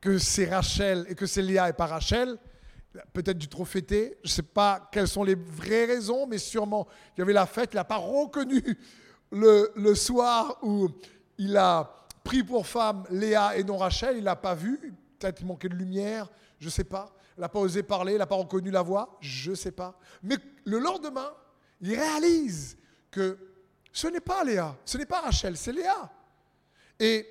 [0.00, 2.38] que c'est Rachel et que c'est Léa et pas Rachel.
[3.12, 4.18] Peut-être du trop fêté.
[4.22, 7.46] Je ne sais pas quelles sont les vraies raisons, mais sûrement il y avait la
[7.46, 7.70] fête.
[7.72, 8.62] Il n'a pas reconnu
[9.32, 10.88] le, soir où
[11.38, 11.90] il a
[12.22, 14.18] pris pour femme Léa et non Rachel.
[14.18, 14.94] Il n'a pas vu.
[15.18, 16.28] Peut-être il manquait de lumière.
[16.60, 17.13] Je ne sais pas.
[17.36, 18.12] Il n'a pas osé parler.
[18.12, 19.18] Il n'a pas reconnu la voix.
[19.20, 19.98] Je ne sais pas.
[20.22, 21.30] Mais le lendemain,
[21.80, 22.78] il réalise
[23.10, 23.38] que
[23.92, 26.10] ce n'est pas Léa, ce n'est pas Rachel, c'est Léa.
[26.98, 27.26] Et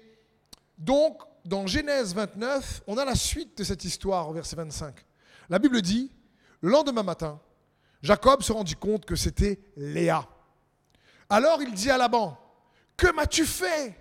[0.78, 4.96] donc, dans Genèse 29, on a la suite de cette histoire au verset 25.
[5.50, 6.10] La Bible dit,
[6.62, 7.40] le lendemain matin,
[8.02, 10.26] Jacob se rendit compte que c'était Léa.
[11.30, 12.38] Alors il dit à Laban,
[12.96, 13.98] que m'as-tu fait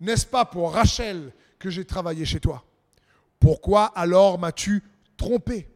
[0.00, 2.64] N'est-ce pas pour Rachel que j'ai travaillé chez toi?
[3.40, 4.84] Pourquoi alors m'as-tu
[5.20, 5.68] trompé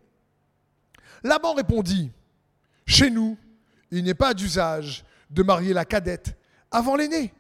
[1.22, 2.10] Laban répondit,
[2.86, 3.38] chez nous,
[3.90, 6.36] il n'est pas d'usage de marier la cadette
[6.70, 7.32] avant l'aîné.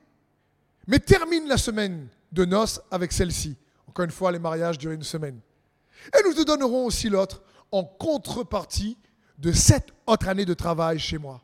[0.86, 3.56] Mais termine la semaine de noces avec celle-ci.
[3.86, 5.38] Encore une fois, les mariages durent une semaine.
[6.18, 8.96] Et nous te donnerons aussi l'autre en contrepartie
[9.38, 11.42] de sept autres années de travail chez moi.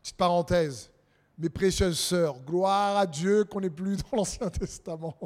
[0.00, 0.90] Petite parenthèse,
[1.38, 5.18] mes précieuses sœurs, gloire à Dieu qu'on n'est plus dans l'Ancien Testament,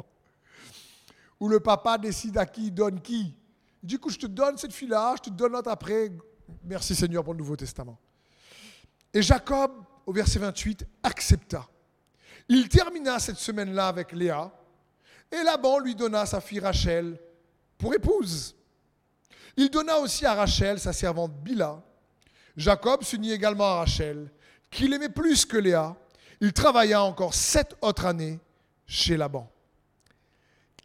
[1.39, 3.35] où le papa décide à qui donne qui.
[3.85, 6.11] Du coup, je te donne cette fille-là, je te donne l'autre après.
[6.63, 7.99] Merci Seigneur pour le Nouveau Testament.
[9.13, 9.71] Et Jacob,
[10.07, 11.67] au verset 28, accepta.
[12.49, 14.51] Il termina cette semaine-là avec Léa,
[15.31, 17.19] et Laban lui donna sa fille Rachel
[17.77, 18.55] pour épouse.
[19.55, 21.79] Il donna aussi à Rachel sa servante Bila.
[22.57, 24.31] Jacob s'unit également à Rachel,
[24.71, 25.95] qu'il aimait plus que Léa.
[26.41, 28.39] Il travailla encore sept autres années
[28.87, 29.47] chez Laban.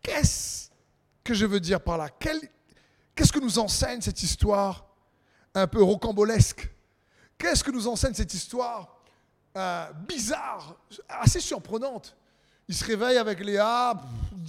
[0.03, 0.69] Qu'est-ce
[1.25, 2.11] que je veux dire par là?
[3.21, 4.87] Qu'est-ce que nous enseigne cette histoire
[5.53, 6.71] un peu rocambolesque?
[7.37, 8.97] Qu'est-ce que nous enseigne cette histoire
[9.59, 10.75] euh, bizarre,
[11.07, 12.17] assez surprenante?
[12.67, 13.93] Il se réveille avec Léa,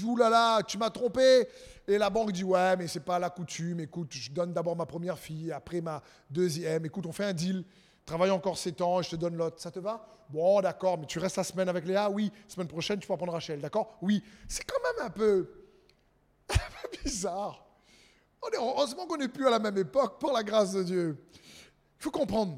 [0.06, 1.50] oulala, tu m'as trompé.
[1.86, 3.82] Et la banque dit ouais, mais c'est pas la coutume.
[3.82, 6.86] Écoute, je donne d'abord ma première fille, après ma deuxième.
[6.86, 7.66] Écoute, on fait un deal.
[8.06, 9.60] Travaille encore 7 ans je te donne l'autre.
[9.60, 10.08] Ça te va?
[10.30, 12.10] Bon, d'accord, mais tu restes la semaine avec Léa?
[12.10, 12.32] Oui.
[12.48, 13.98] Semaine prochaine, tu vas prendre Rachel, d'accord?
[14.02, 14.24] Oui.
[14.48, 15.50] C'est quand même un peu
[17.04, 17.68] bizarre.
[18.54, 21.18] Heureusement qu'on n'est plus à la même époque, pour la grâce de Dieu.
[21.34, 22.58] Il faut comprendre.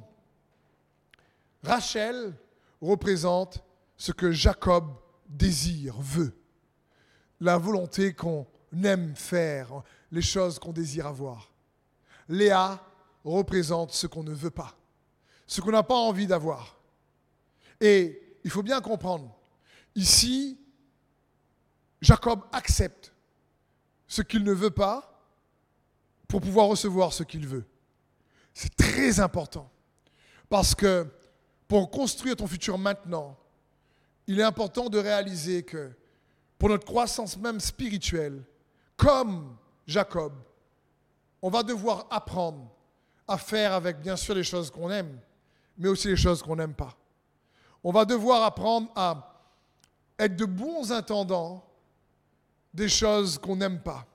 [1.63, 2.33] Rachel
[2.81, 3.63] représente
[3.97, 4.93] ce que Jacob
[5.27, 6.33] désire, veut.
[7.39, 8.47] La volonté qu'on
[8.83, 11.51] aime faire, les choses qu'on désire avoir.
[12.29, 12.79] Léa
[13.23, 14.77] représente ce qu'on ne veut pas,
[15.47, 16.77] ce qu'on n'a pas envie d'avoir.
[17.81, 19.35] Et il faut bien comprendre,
[19.95, 20.59] ici,
[22.01, 23.13] Jacob accepte
[24.07, 25.12] ce qu'il ne veut pas
[26.33, 27.63] pour pouvoir recevoir ce qu'il veut.
[28.55, 29.69] C'est très important.
[30.49, 31.05] Parce que
[31.67, 33.37] pour construire ton futur maintenant,
[34.25, 35.91] il est important de réaliser que
[36.57, 38.43] pour notre croissance même spirituelle,
[38.97, 40.33] comme Jacob,
[41.39, 42.67] on va devoir apprendre
[43.27, 45.19] à faire avec bien sûr les choses qu'on aime,
[45.77, 46.97] mais aussi les choses qu'on n'aime pas.
[47.83, 49.35] On va devoir apprendre à
[50.17, 51.63] être de bons intendants
[52.73, 54.07] des choses qu'on n'aime pas.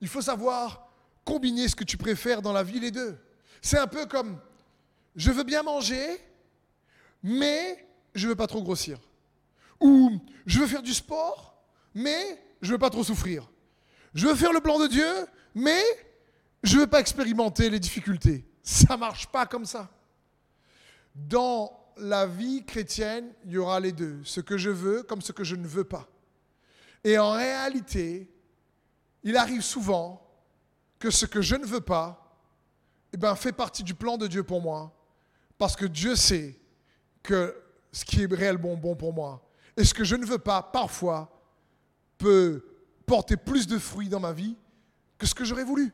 [0.00, 0.85] Il faut savoir
[1.26, 3.18] combiner ce que tu préfères dans la vie, les deux.
[3.60, 4.38] C'est un peu comme,
[5.16, 6.18] je veux bien manger,
[7.22, 7.84] mais
[8.14, 8.98] je ne veux pas trop grossir.
[9.80, 11.60] Ou je veux faire du sport,
[11.94, 13.50] mais je ne veux pas trop souffrir.
[14.14, 15.82] Je veux faire le plan de Dieu, mais
[16.62, 18.46] je ne veux pas expérimenter les difficultés.
[18.62, 19.90] Ça ne marche pas comme ça.
[21.14, 25.32] Dans la vie chrétienne, il y aura les deux, ce que je veux comme ce
[25.32, 26.08] que je ne veux pas.
[27.02, 28.30] Et en réalité,
[29.24, 30.25] il arrive souvent
[30.98, 32.22] que ce que je ne veux pas
[33.12, 34.92] eh ben, fait partie du plan de Dieu pour moi,
[35.58, 36.58] parce que Dieu sait
[37.22, 37.54] que
[37.92, 39.42] ce qui est réellement bon pour moi
[39.76, 41.30] et ce que je ne veux pas, parfois,
[42.18, 42.64] peut
[43.04, 44.56] porter plus de fruits dans ma vie
[45.18, 45.92] que ce que j'aurais voulu.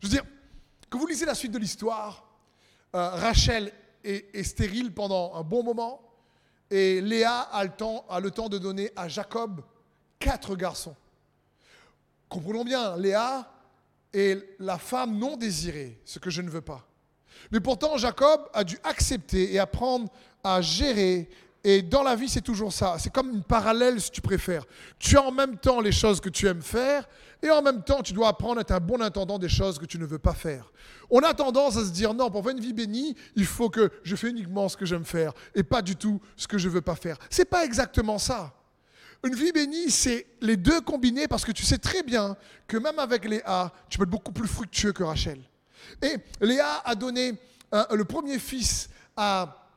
[0.00, 0.24] Je veux dire,
[0.90, 2.24] que vous lisez la suite de l'histoire,
[2.94, 3.72] euh, Rachel
[4.04, 6.02] est, stérile pendant un bon moment
[6.70, 9.62] et Léa a le temps de donner à Jacob
[10.18, 10.96] quatre garçons.
[12.32, 13.46] Comprenons bien, Léa
[14.10, 16.88] est la femme non désirée, ce que je ne veux pas.
[17.50, 20.10] Mais pourtant, Jacob a dû accepter et apprendre
[20.42, 21.28] à gérer.
[21.62, 22.96] Et dans la vie, c'est toujours ça.
[22.98, 24.64] C'est comme une parallèle, si tu préfères.
[24.98, 27.06] Tu as en même temps les choses que tu aimes faire,
[27.42, 29.84] et en même temps, tu dois apprendre à être un bon intendant des choses que
[29.84, 30.72] tu ne veux pas faire.
[31.10, 33.90] On a tendance à se dire, non, pour avoir une vie bénie, il faut que
[34.04, 36.72] je fais uniquement ce que j'aime faire, et pas du tout ce que je ne
[36.72, 37.18] veux pas faire.
[37.28, 38.54] C'est pas exactement ça.
[39.24, 42.98] Une vie bénie, c'est les deux combinés parce que tu sais très bien que même
[42.98, 45.38] avec les A, tu peux être beaucoup plus fructueux que Rachel.
[46.02, 47.34] Et Léa a donné
[47.72, 49.68] euh, le premier fils à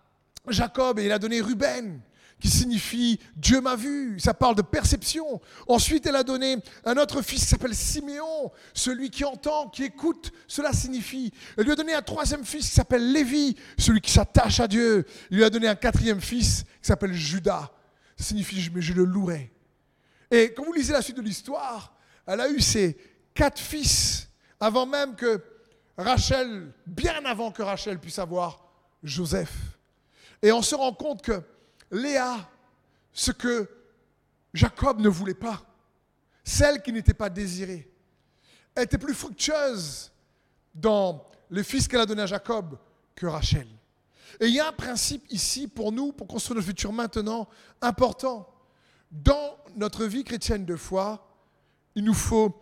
[0.48, 2.02] Jacob et il a donné Ruben
[2.40, 4.20] qui signifie Dieu m'a vu.
[4.20, 5.42] Ça parle de perception.
[5.68, 10.32] Ensuite, elle a donné un autre fils qui s'appelle Siméon, celui qui entend, qui écoute.
[10.48, 11.32] Cela signifie.
[11.58, 15.06] Elle lui a donné un troisième fils qui s'appelle Lévi, celui qui s'attache à Dieu.
[15.32, 17.72] Il lui a donné un quatrième fils qui s'appelle Judas.
[18.16, 19.52] Signifie mais je le louerai.
[20.32, 21.94] Et quand vous lisez la suite de l'histoire,
[22.26, 22.98] elle a eu ses
[23.34, 25.44] quatre fils avant même que
[25.98, 28.64] Rachel, bien avant que Rachel puisse avoir
[29.04, 29.54] Joseph.
[30.42, 31.42] Et on se rend compte que
[31.92, 32.50] Léa,
[33.14, 33.70] ce que
[34.54, 35.62] Jacob ne voulait pas,
[36.44, 37.90] celle qui n'était pas désirée,
[38.78, 40.12] était plus fructueuse
[40.74, 42.78] dans les fils qu'elle a donnés à Jacob
[43.16, 43.68] que Rachel.
[44.40, 47.48] Et il y a un principe ici pour nous, pour construire notre futur maintenant,
[47.82, 48.48] important.
[49.12, 51.28] Dans notre vie chrétienne de foi,
[51.96, 52.56] il nous faut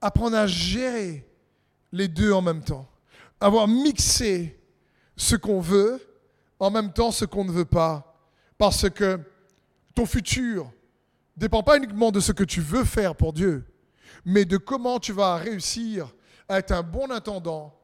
[0.00, 1.28] apprendre à gérer
[1.92, 2.88] les deux en même temps.
[3.40, 4.60] Avoir mixé
[5.16, 6.00] ce qu'on veut,
[6.58, 8.16] en même temps ce qu'on ne veut pas.
[8.56, 9.20] Parce que
[9.94, 10.72] ton futur
[11.36, 13.64] dépend pas uniquement de ce que tu veux faire pour Dieu,
[14.24, 16.14] mais de comment tu vas réussir
[16.48, 17.78] à être un bon intendant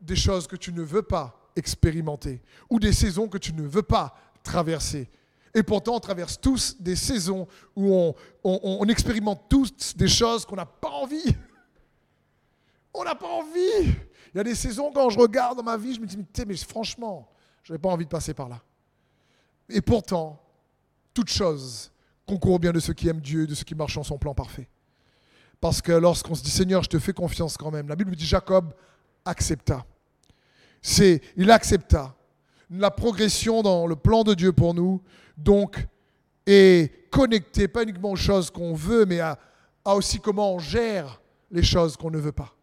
[0.00, 3.82] des choses que tu ne veux pas expérimenter ou des saisons que tu ne veux
[3.82, 5.08] pas traverser.
[5.54, 10.56] Et pourtant, on traverse tous des saisons où on, on, expérimente tous des choses qu'on
[10.56, 11.36] n'a pas envie.
[12.92, 13.94] On n'a pas envie.
[14.34, 16.56] Il y a des saisons, quand je regarde dans ma vie, je me dis, mais,
[16.56, 17.28] franchement,
[17.62, 18.60] je n'avais pas envie de passer par là.
[19.68, 20.40] Et pourtant,
[21.14, 21.92] toute chose
[22.26, 24.68] concourt bien de ceux qui aiment Dieu, de ceux qui marchent en son plan parfait.
[25.60, 28.26] Parce que lorsqu'on se dit Seigneur, je te fais confiance quand même, la Bible dit
[28.26, 28.74] Jacob
[29.24, 29.86] accepta.
[30.86, 32.14] C'est, il accepta
[32.68, 35.02] la progression dans le plan de Dieu pour nous,
[35.38, 35.88] donc,
[36.44, 39.38] est connecté pas uniquement aux choses qu'on veut, mais à,
[39.82, 42.54] à aussi comment on gère les choses qu'on ne veut pas.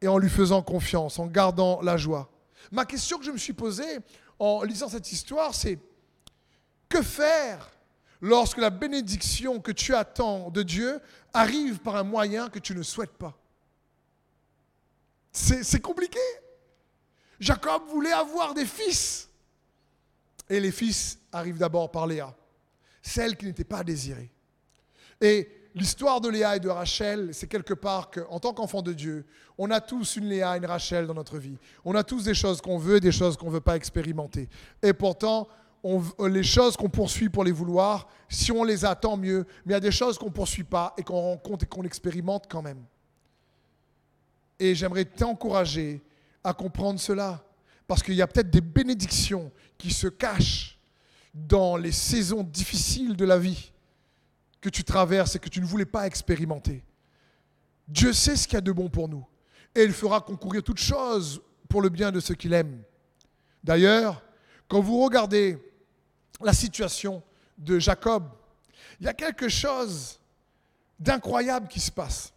[0.00, 2.30] Et en lui faisant confiance, en gardant la joie.
[2.72, 3.98] Ma question que je me suis posée
[4.38, 5.78] en lisant cette histoire, c'est
[6.88, 7.70] que faire
[8.22, 11.00] lorsque la bénédiction que tu attends de Dieu
[11.34, 13.36] arrive par un moyen que tu ne souhaites pas?
[15.32, 16.18] C'est compliqué.
[17.40, 19.28] Jacob voulait avoir des fils.
[20.48, 22.34] Et les fils arrivent d'abord par Léa,
[23.02, 24.30] celle qui n'était pas désirée.
[25.20, 29.26] Et l'histoire de Léa et de Rachel, c'est quelque part qu'en tant qu'enfant de Dieu,
[29.58, 31.58] on a tous une Léa, une Rachel dans notre vie.
[31.84, 34.48] On a tous des choses qu'on veut et des choses qu'on ne veut pas expérimenter.
[34.82, 35.48] Et pourtant,
[36.18, 39.46] les choses qu'on poursuit pour les vouloir, si on les a, tant mieux.
[39.64, 41.84] Mais il y a des choses qu'on ne poursuit pas et qu'on rencontre et qu'on
[41.84, 42.82] expérimente quand même.
[44.58, 46.02] Et j'aimerais t'encourager
[46.46, 47.42] à comprendre cela.
[47.86, 50.78] Parce qu'il y a peut-être des bénédictions qui se cachent
[51.34, 53.72] dans les saisons difficiles de la vie
[54.60, 56.82] que tu traverses et que tu ne voulais pas expérimenter.
[57.86, 59.24] Dieu sait ce qu'il y a de bon pour nous.
[59.74, 62.82] Et il fera concourir toutes choses pour le bien de ceux qu'il aime.
[63.62, 64.22] D'ailleurs,
[64.68, 65.58] quand vous regardez
[66.40, 67.22] la situation
[67.58, 68.28] de Jacob,
[69.00, 70.18] il y a quelque chose
[70.98, 72.32] d'incroyable qui se passe.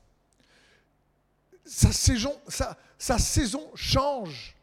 [1.63, 2.35] Saison,
[2.99, 4.55] sa saison change.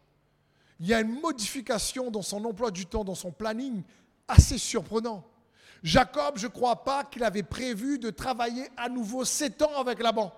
[0.78, 3.82] Il y a une modification dans son emploi du temps, dans son planning,
[4.28, 5.24] assez surprenant.
[5.82, 10.02] Jacob, je ne crois pas qu'il avait prévu de travailler à nouveau sept ans avec
[10.02, 10.32] Laban.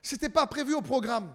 [0.00, 1.28] Ce n'était pas prévu au programme.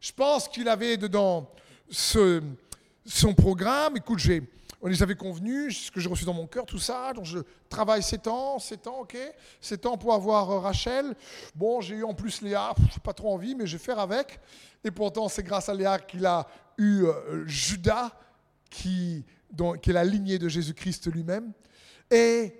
[0.00, 1.50] Je pense qu'il avait dedans
[1.90, 3.96] son programme.
[3.96, 4.40] Écoute, j'ai
[4.82, 7.12] on les avait convenus, ce que j'ai reçu dans mon cœur, tout ça.
[7.12, 9.16] Donc je travaille 7 ans, 7 ans, ok.
[9.60, 11.14] 7 ans pour avoir euh, Rachel.
[11.54, 14.40] Bon, j'ai eu en plus Léa, je pas trop envie, mais je vais faire avec.
[14.82, 18.10] Et pourtant, c'est grâce à Léa qu'il a eu euh, Judas,
[18.68, 19.24] qui,
[19.82, 21.52] qui est la lignée de Jésus-Christ lui-même.
[22.10, 22.52] Et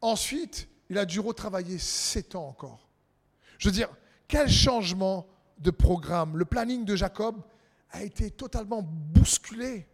[0.00, 2.88] ensuite, il a dû retravailler 7 ans encore.
[3.58, 3.88] Je veux dire,
[4.28, 5.26] quel changement
[5.58, 6.36] de programme.
[6.36, 7.42] Le planning de Jacob
[7.90, 9.88] a été totalement bousculé.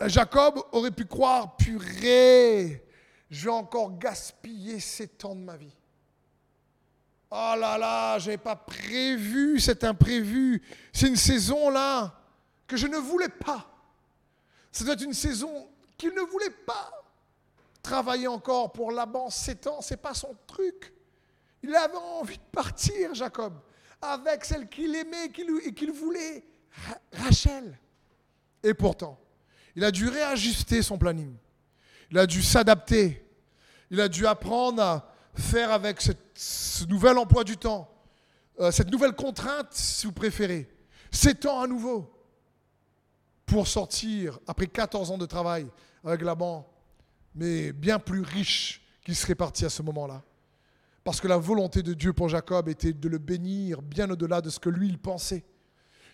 [0.00, 2.84] Jacob aurait pu croire, purée,
[3.30, 5.74] je vais encore gaspiller ces temps de ma vie.
[7.30, 10.62] Oh là là, je n'avais pas prévu cet imprévu.
[10.92, 12.20] C'est une saison là
[12.66, 13.66] que je ne voulais pas.
[14.70, 16.90] Ça doit être une saison qu'il ne voulait pas.
[17.82, 20.92] Travailler encore pour Laban 7 ans, c'est pas son truc.
[21.62, 23.54] Il avait envie de partir, Jacob,
[24.00, 25.26] avec celle qu'il aimait
[25.64, 26.44] et qu'il voulait,
[27.12, 27.78] Rachel.
[28.62, 29.18] Et pourtant,
[29.76, 31.34] il a dû réajuster son planning.
[32.10, 33.24] Il a dû s'adapter.
[33.90, 36.00] Il a dû apprendre à faire avec
[36.34, 37.90] ce nouvel emploi du temps,
[38.60, 40.68] euh, cette nouvelle contrainte, si vous préférez.
[41.10, 42.10] Sept ans à nouveau
[43.46, 45.66] pour sortir, après 14 ans de travail
[46.04, 46.68] avec Laban,
[47.34, 50.22] mais bien plus riche qu'il serait parti à ce moment-là.
[51.02, 54.48] Parce que la volonté de Dieu pour Jacob était de le bénir bien au-delà de
[54.48, 55.44] ce que lui, il pensait.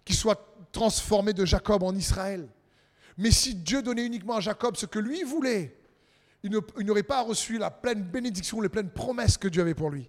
[0.05, 2.49] Qu'il soit transformé de Jacob en Israël.
[3.19, 5.77] Mais si Dieu donnait uniquement à Jacob ce que lui voulait,
[6.43, 10.09] il n'aurait pas reçu la pleine bénédiction, les pleines promesses que Dieu avait pour lui.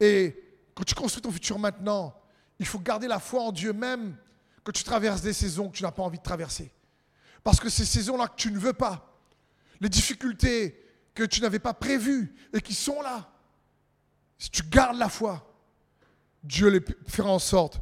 [0.00, 0.36] Et
[0.74, 2.18] quand tu construis ton futur maintenant,
[2.58, 4.16] il faut garder la foi en Dieu même
[4.64, 6.72] quand tu traverses des saisons que tu n'as pas envie de traverser.
[7.42, 9.18] Parce que ces saisons-là que tu ne veux pas,
[9.80, 10.78] les difficultés
[11.14, 13.30] que tu n'avais pas prévues et qui sont là,
[14.38, 15.48] si tu gardes la foi,
[16.42, 17.80] Dieu les fera en sorte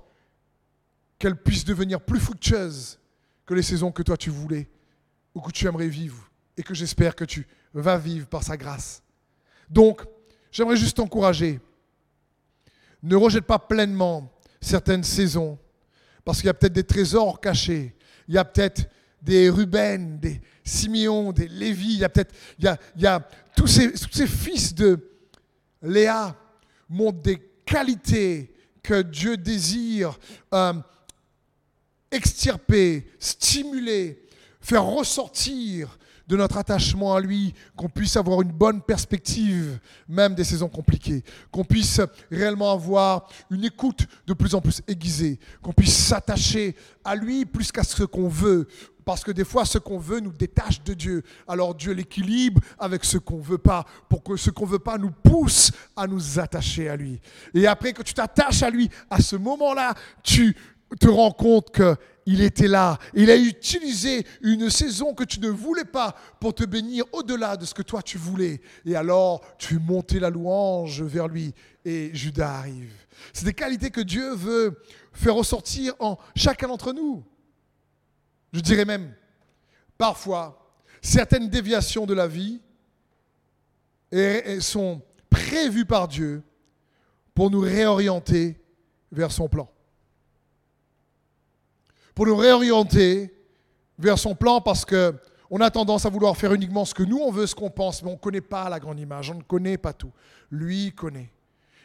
[1.19, 3.00] qu'elles puissent devenir plus fructueuses
[3.51, 4.69] que les saisons que toi tu voulais
[5.35, 9.03] ou que tu aimerais vivre et que j'espère que tu vas vivre par sa grâce.
[9.69, 10.03] Donc,
[10.53, 11.59] j'aimerais juste t'encourager.
[13.03, 15.59] Ne rejette pas pleinement certaines saisons,
[16.25, 17.97] Parce qu'il y a peut-être des trésors cachés.
[18.29, 18.89] Il y a peut-être
[19.21, 21.95] des Ruben, des Simeon, des Lévi.
[21.95, 25.11] Il y a peut-être, il y a, y a tous, ces, tous ces fils de
[25.83, 26.37] Léa
[26.89, 30.17] montrent des qualités que Dieu désire
[30.55, 30.75] euh,
[32.11, 34.23] extirper, stimuler,
[34.61, 35.99] faire ressortir
[36.31, 41.25] de notre attachement à lui, qu'on puisse avoir une bonne perspective, même des saisons compliquées,
[41.51, 42.01] qu'on puisse
[42.31, 47.73] réellement avoir une écoute de plus en plus aiguisée, qu'on puisse s'attacher à lui plus
[47.73, 48.69] qu'à ce qu'on veut,
[49.05, 51.25] parce que des fois, ce qu'on veut nous détache de Dieu.
[51.49, 55.11] Alors Dieu l'équilibre avec ce qu'on veut pas, pour que ce qu'on veut pas nous
[55.11, 57.21] pousse à nous attacher à lui.
[57.53, 60.55] Et après que tu t'attaches à lui, à ce moment-là, tu
[60.99, 62.99] te rends compte que il était là.
[63.15, 67.65] Il a utilisé une saison que tu ne voulais pas pour te bénir au-delà de
[67.65, 68.61] ce que toi tu voulais.
[68.85, 72.93] Et alors, tu montais la louange vers lui et Judas arrive.
[73.33, 74.81] C'est des qualités que Dieu veut
[75.13, 77.25] faire ressortir en chacun d'entre nous.
[78.53, 79.15] Je dirais même,
[79.99, 82.61] parfois, certaines déviations de la vie
[84.61, 86.43] sont prévues par Dieu
[87.35, 88.61] pour nous réorienter
[89.11, 89.69] vers son plan
[92.15, 93.35] pour nous réorienter
[93.99, 95.15] vers son plan parce que
[95.51, 98.03] on a tendance à vouloir faire uniquement ce que nous on veut, ce qu'on pense,
[98.03, 100.13] mais on ne connaît pas la grande image, on ne connaît pas tout.
[100.51, 101.31] Lui connaît.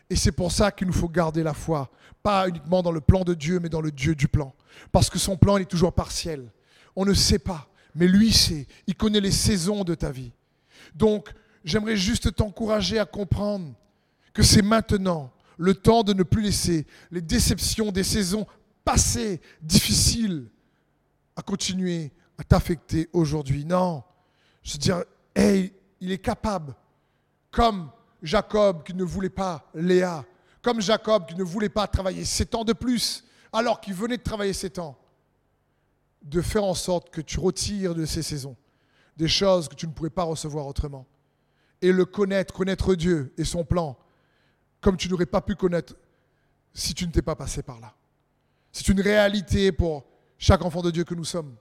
[0.09, 1.89] Et c'est pour ça qu'il nous faut garder la foi,
[2.21, 4.53] pas uniquement dans le plan de Dieu, mais dans le Dieu du plan.
[4.91, 6.51] Parce que son plan est toujours partiel.
[6.95, 8.67] On ne sait pas, mais lui sait.
[8.85, 10.31] Il connaît les saisons de ta vie.
[10.93, 13.73] Donc, j'aimerais juste t'encourager à comprendre
[14.31, 18.45] que c'est maintenant le temps de ne plus laisser les déceptions des saisons
[18.85, 20.47] passé difficile
[21.35, 23.65] à continuer à t'affecter aujourd'hui.
[23.65, 24.03] Non.
[24.63, 25.03] Je veux dire,
[25.35, 26.75] hey, il est capable,
[27.51, 27.89] comme
[28.21, 30.23] Jacob qui ne voulait pas Léa,
[30.61, 34.23] comme Jacob qui ne voulait pas travailler sept ans de plus, alors qu'il venait de
[34.23, 34.97] travailler sept ans,
[36.21, 38.55] de faire en sorte que tu retires de ces saisons
[39.17, 41.05] des choses que tu ne pourrais pas recevoir autrement.
[41.81, 43.97] Et le connaître, connaître Dieu et son plan,
[44.81, 45.95] comme tu n'aurais pas pu connaître
[46.73, 47.93] si tu ne t'es pas passé par là.
[48.77, 50.03] C'est une réalité pour
[50.37, 51.55] chaque enfant de Dieu que nous sommes.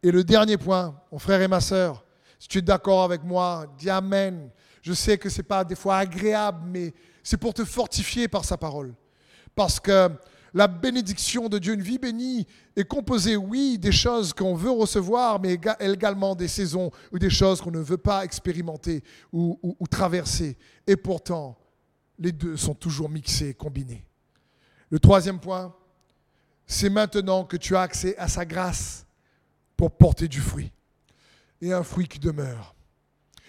[0.00, 2.04] Et le dernier point, mon frère et ma sœur,
[2.38, 4.48] si tu es d'accord avec moi, dis Amen.
[4.80, 8.44] Je sais que ce n'est pas des fois agréable, mais c'est pour te fortifier par
[8.44, 8.94] sa parole.
[9.56, 10.08] Parce que
[10.54, 15.40] la bénédiction de Dieu, une vie bénie, est composée, oui, des choses qu'on veut recevoir,
[15.40, 19.02] mais également des saisons ou des choses qu'on ne veut pas expérimenter
[19.32, 20.56] ou, ou traverser.
[20.86, 21.58] Et pourtant,
[22.20, 24.06] les deux sont toujours mixés, combinés.
[24.90, 25.74] Le troisième point,
[26.70, 29.04] c'est maintenant que tu as accès à sa grâce
[29.76, 30.70] pour porter du fruit.
[31.60, 32.76] Et un fruit qui demeure.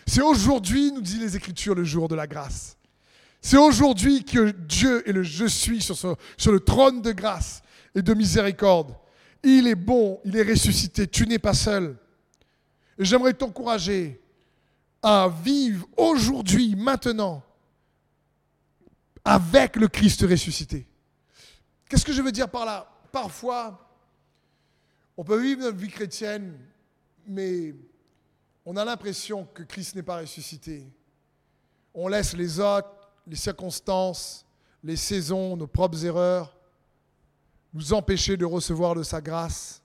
[0.07, 2.77] C'est aujourd'hui, nous dit les Écritures, le jour de la grâce.
[3.39, 7.61] C'est aujourd'hui que Dieu est le je suis sur, sur le trône de grâce
[7.93, 8.95] et de miséricorde.
[9.43, 11.95] Il est bon, il est ressuscité, tu n'es pas seul.
[12.97, 14.19] J'aimerais t'encourager
[15.03, 17.43] à vivre aujourd'hui, maintenant,
[19.23, 20.87] avec le Christ ressuscité.
[21.87, 22.87] Qu'est-ce que je veux dire par là?
[23.11, 23.89] Parfois,
[25.17, 26.57] on peut vivre notre vie chrétienne,
[27.27, 27.75] mais
[28.65, 30.87] on a l'impression que Christ n'est pas ressuscité.
[31.93, 32.89] On laisse les autres,
[33.27, 34.45] les circonstances,
[34.83, 36.55] les saisons, nos propres erreurs
[37.73, 39.81] nous empêcher de recevoir de sa grâce,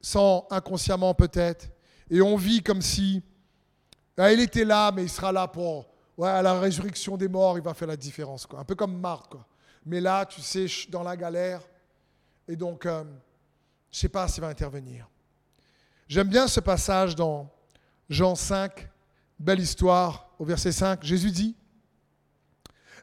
[0.00, 1.68] sans inconsciemment peut-être.
[2.08, 3.22] Et on vit comme si
[4.16, 7.56] ah, il était là, mais il sera là pour ouais, à la résurrection des morts,
[7.56, 8.46] il va faire la différence.
[8.46, 8.60] Quoi.
[8.60, 9.28] Un peu comme Marthe.
[9.28, 9.46] Quoi.
[9.86, 11.62] Mais là, tu sais, dans la galère.
[12.50, 15.08] Et donc, euh, je ne sais pas s'il va intervenir.
[16.08, 17.48] J'aime bien ce passage dans
[18.08, 18.88] Jean 5,
[19.38, 21.04] belle histoire, au verset 5.
[21.04, 21.54] Jésus dit,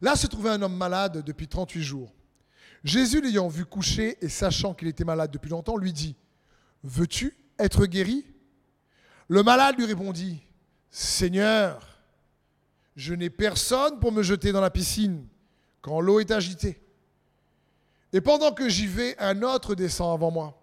[0.02, 2.14] Là se trouvait un homme malade depuis 38 jours.
[2.84, 6.18] Jésus l'ayant vu coucher et sachant qu'il était malade depuis longtemps, lui dit,
[6.84, 8.26] Veux-tu être guéri?
[9.30, 10.42] Le malade lui répondit,
[10.90, 12.02] Seigneur,
[12.98, 15.26] je n'ai personne pour me jeter dans la piscine
[15.82, 16.82] quand l'eau est agitée.
[18.14, 20.58] Et pendant que j'y vais, un autre descend avant moi.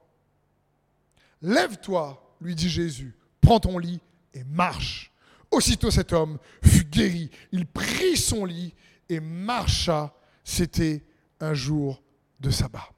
[1.43, 4.01] Lève-toi, lui dit Jésus, prends ton lit
[4.33, 5.13] et marche.
[5.51, 7.31] Aussitôt cet homme fut guéri.
[7.53, 8.75] Il prit son lit
[9.09, 10.15] et marcha.
[10.43, 11.05] C'était
[11.41, 12.03] un jour
[12.41, 12.91] de sabbat.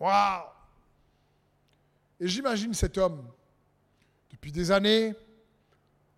[0.00, 0.42] Waouh
[2.20, 3.24] Et j'imagine cet homme,
[4.30, 5.14] depuis des années,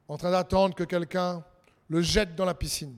[0.09, 1.45] en train d'attendre que quelqu'un
[1.89, 2.97] le jette dans la piscine.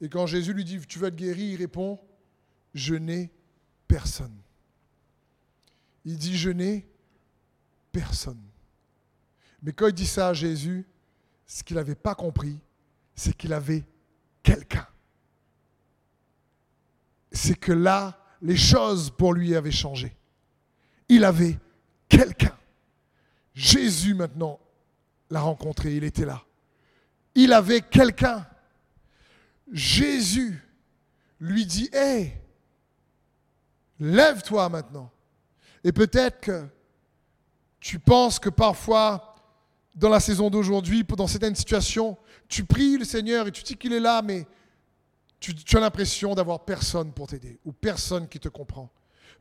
[0.00, 1.98] Et quand Jésus lui dit, tu veux être guéri, il répond,
[2.74, 3.30] je n'ai
[6.04, 6.86] Il dit, je n'ai
[7.92, 8.42] personne.
[9.62, 10.86] Mais quand il dit ça à Jésus,
[11.46, 12.58] ce qu'il n'avait pas compris,
[13.14, 13.84] c'est qu'il avait
[14.42, 14.86] quelqu'un.
[17.32, 20.16] C'est que là, les choses pour lui avaient changé.
[21.08, 21.58] Il avait
[22.08, 22.56] quelqu'un.
[23.54, 24.60] Jésus maintenant
[25.30, 26.44] l'a rencontré, il était là.
[27.34, 28.46] Il avait quelqu'un.
[29.72, 30.62] Jésus
[31.40, 32.43] lui dit, hé,
[34.00, 35.10] lève-toi maintenant.
[35.82, 36.66] Et peut-être que
[37.80, 39.36] tu penses que parfois,
[39.94, 42.16] dans la saison d'aujourd'hui, dans certaines situations,
[42.48, 44.46] tu pries le Seigneur et tu dis qu'il est là, mais
[45.38, 48.90] tu, as l'impression d'avoir personne pour t'aider ou personne qui te comprend.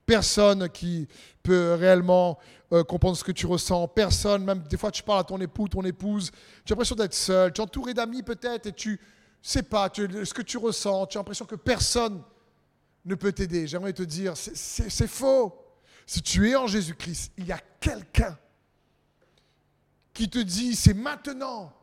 [0.05, 1.07] Personne qui
[1.41, 2.37] peut réellement
[2.73, 3.87] euh, comprendre ce que tu ressens.
[3.87, 6.31] Personne, même des fois tu parles à ton époux, ton épouse,
[6.65, 7.53] tu as l'impression d'être seul.
[7.53, 8.99] Tu es entouré d'amis peut-être et tu
[9.41, 11.05] sais pas ce que tu ressens.
[11.07, 12.21] Tu as l'impression que personne
[13.05, 13.67] ne peut t'aider.
[13.67, 15.59] J'aimerais te dire, c'est faux.
[16.05, 18.37] Si tu es en Jésus-Christ, il y a quelqu'un
[20.13, 21.73] qui te dit, c'est maintenant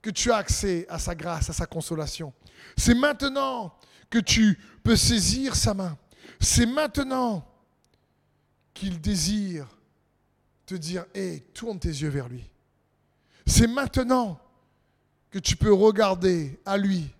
[0.00, 2.32] que tu as accès à sa grâce, à sa consolation.
[2.76, 3.76] C'est maintenant
[4.10, 5.98] que tu peux saisir sa main.
[6.40, 7.46] C'est maintenant
[8.72, 9.66] qu'il désire
[10.66, 12.44] te dire, hé, tourne tes yeux vers lui.
[13.46, 14.40] C'est maintenant
[15.30, 17.10] que tu peux regarder à lui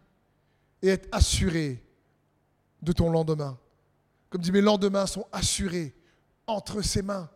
[0.83, 1.84] et être assuré
[2.85, 3.59] de ton lendemain.
[4.31, 5.95] Comme dit, mes lendemains sont assurés
[6.47, 7.31] entre ses mains.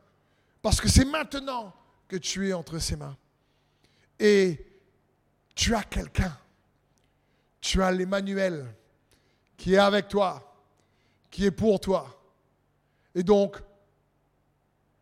[0.63, 1.75] Parce que c'est maintenant
[2.07, 3.17] que tu es entre ses mains.
[4.19, 4.67] Et
[5.55, 6.37] tu as quelqu'un.
[7.61, 8.75] Tu as l'Emmanuel
[9.57, 10.57] qui est avec toi,
[11.31, 12.23] qui est pour toi.
[13.15, 13.61] Et donc,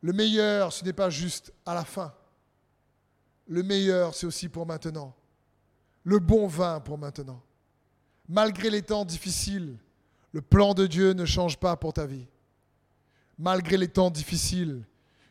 [0.01, 2.15] le meilleur, ce n'est pas juste à la fin.
[3.49, 5.15] Le meilleur, c'est aussi pour maintenant.
[6.05, 7.43] Le bon vin pour maintenant.
[8.29, 9.77] Malgré les temps difficiles,
[10.37, 12.27] le plan de Dieu ne change pas pour ta vie.
[13.39, 14.85] Malgré les temps difficiles,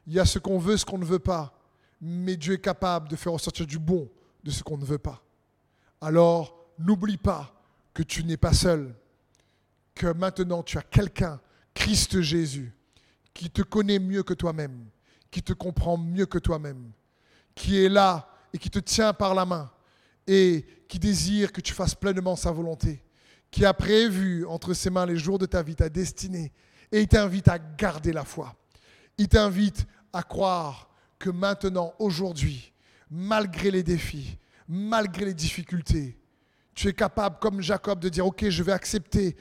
[0.07, 1.55] il y a ce qu'on veut, ce qu'on ne veut pas.
[2.01, 4.09] Mais Dieu est capable de faire ressortir du bon
[4.43, 5.23] de ce qu'on ne veut pas.
[6.01, 7.53] Alors, n'oublie pas
[7.93, 8.95] que tu n'es pas seul,
[9.93, 11.39] que maintenant tu as quelqu'un,
[11.75, 12.73] Christ Jésus,
[13.31, 14.87] qui te connaît mieux que toi-même,
[15.29, 16.91] qui te comprend mieux que toi-même,
[17.53, 19.71] qui est là et qui te tient par la main
[20.25, 23.04] et qui désire que tu fasses pleinement sa volonté,
[23.55, 26.51] qui a prévu entre ses mains les jours de ta vie, ta destinée,
[26.91, 28.53] et il t'invite à garder la foi.
[29.17, 32.73] Il t'invite à croire que maintenant, aujourd'hui,
[33.09, 34.37] malgré les défis,
[34.67, 36.17] malgré les difficultés,
[36.73, 39.37] tu es capable, comme Jacob, de dire, OK, je vais accepter.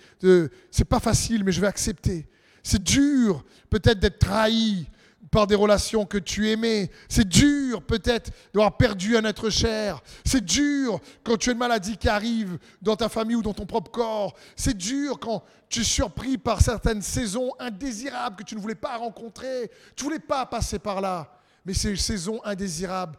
[0.70, 2.28] C'est pas facile, mais je vais accepter.
[2.62, 4.88] C'est dur peut-être d'être trahi
[5.30, 6.90] par des relations que tu aimais.
[7.08, 10.02] C'est dur peut-être d'avoir perdu un être cher.
[10.24, 13.66] C'est dur quand tu as une maladie qui arrive dans ta famille ou dans ton
[13.66, 14.34] propre corps.
[14.56, 18.96] C'est dur quand tu es surpris par certaines saisons indésirables que tu ne voulais pas
[18.96, 19.70] rencontrer.
[19.96, 21.38] Tu ne voulais pas passer par là.
[21.64, 23.16] Mais ces saisons indésirables,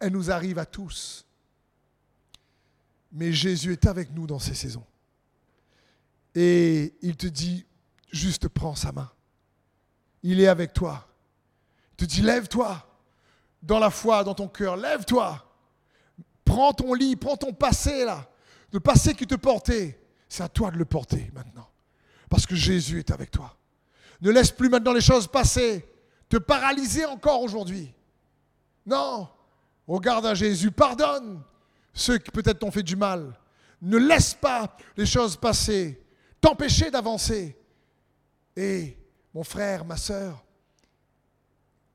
[0.00, 1.24] elles nous arrivent à tous.
[3.12, 4.84] Mais Jésus est avec nous dans ces saisons.
[6.34, 7.64] Et il te dit,
[8.12, 9.10] juste prends sa main.
[10.22, 11.05] Il est avec toi.
[11.96, 12.86] Te dit, lève-toi
[13.62, 15.42] dans la foi, dans ton cœur, lève-toi.
[16.44, 18.28] Prends ton lit, prends ton passé là.
[18.72, 21.68] Le passé qui te portait, c'est à toi de le porter maintenant.
[22.28, 23.56] Parce que Jésus est avec toi.
[24.20, 25.84] Ne laisse plus maintenant les choses passer,
[26.28, 27.92] te paralyser encore aujourd'hui.
[28.84, 29.28] Non,
[29.86, 31.42] regarde à Jésus, pardonne,
[31.92, 33.38] ceux qui peut-être t'ont fait du mal.
[33.82, 36.02] Ne laisse pas les choses passer,
[36.40, 37.56] t'empêcher d'avancer.
[38.56, 38.96] Et
[39.34, 40.45] mon frère, ma sœur,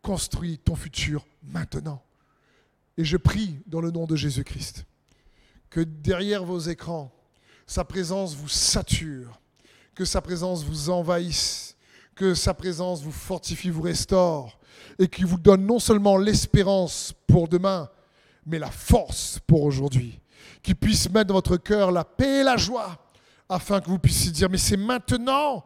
[0.02, 2.04] construis ton futur maintenant.
[2.98, 4.86] Et je prie dans le nom de Jésus-Christ
[5.70, 7.12] que derrière vos écrans,
[7.66, 9.40] sa présence vous sature,
[9.96, 11.76] que sa présence vous envahisse,
[12.14, 14.60] que sa présence vous fortifie, vous restaure,
[15.00, 17.90] et qu'il vous donne non seulement l'espérance pour demain,
[18.46, 20.20] mais la force pour aujourd'hui.
[20.62, 23.00] Qu'il puisse mettre dans votre cœur la paix et la joie,
[23.48, 25.64] afin que vous puissiez dire, mais c'est maintenant,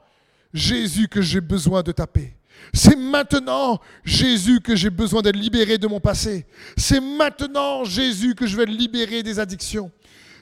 [0.54, 2.38] Jésus, que j'ai besoin de ta paix.
[2.74, 6.45] C'est maintenant, Jésus, que j'ai besoin d'être libéré de mon passé.
[6.76, 9.91] C'est maintenant, Jésus, que je vais être libéré des addictions.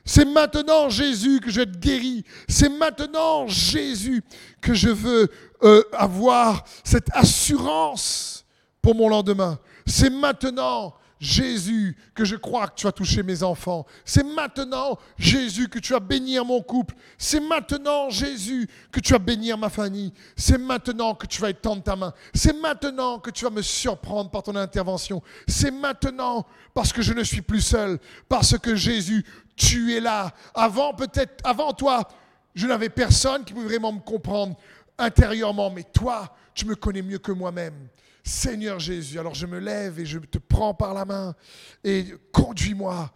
[0.05, 2.25] C'est maintenant, Jésus, que je vais être guéri.
[2.47, 4.23] C'est maintenant, Jésus,
[4.61, 5.29] que je veux
[5.63, 8.45] euh, avoir cette assurance
[8.81, 9.59] pour mon lendemain.
[9.85, 10.93] C'est maintenant,
[11.23, 13.85] Jésus, que je crois que tu as touché mes enfants.
[14.03, 16.95] C'est maintenant, Jésus, que tu vas bénir mon couple.
[17.17, 20.11] C'est maintenant, Jésus, que tu vas bénir ma famille.
[20.35, 22.13] C'est maintenant que tu vas étendre ta main.
[22.33, 25.21] C'est maintenant que tu vas me surprendre par ton intervention.
[25.47, 27.99] C'est maintenant parce que je ne suis plus seul.
[28.27, 30.33] Parce que Jésus, tu es là.
[30.53, 32.05] Avant, peut-être, avant toi,
[32.53, 34.57] je n'avais personne qui pouvait vraiment me comprendre
[34.97, 35.69] intérieurement.
[35.69, 37.87] Mais toi, tu me connais mieux que moi-même.
[38.23, 41.35] Seigneur Jésus, alors je me lève et je te prends par la main
[41.83, 43.11] et conduis-moi,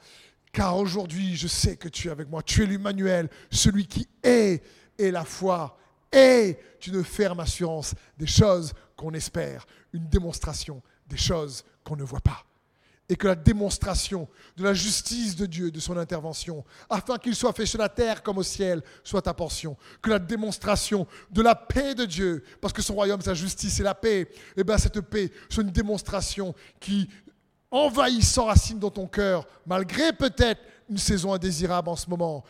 [0.52, 2.44] car aujourd'hui je sais que tu es avec moi.
[2.44, 4.62] Tu es l'Emmanuel, celui qui est
[4.98, 5.78] et la foi
[6.12, 12.22] est une ferme assurance des choses qu'on espère, une démonstration des choses qu'on ne voit
[12.22, 12.47] pas.
[13.10, 14.28] Et que la démonstration
[14.58, 18.22] de la justice de Dieu, de son intervention, afin qu'il soit fait sur la terre
[18.22, 19.78] comme au ciel, soit ta portion.
[20.02, 23.84] Que la démonstration de la paix de Dieu, parce que son royaume, sa justice et
[23.84, 24.28] la paix, et
[24.58, 27.08] eh bien cette paix soit une démonstration qui
[27.72, 32.44] envahit sans racine dans ton cœur, malgré peut-être une saison indésirable en ce moment.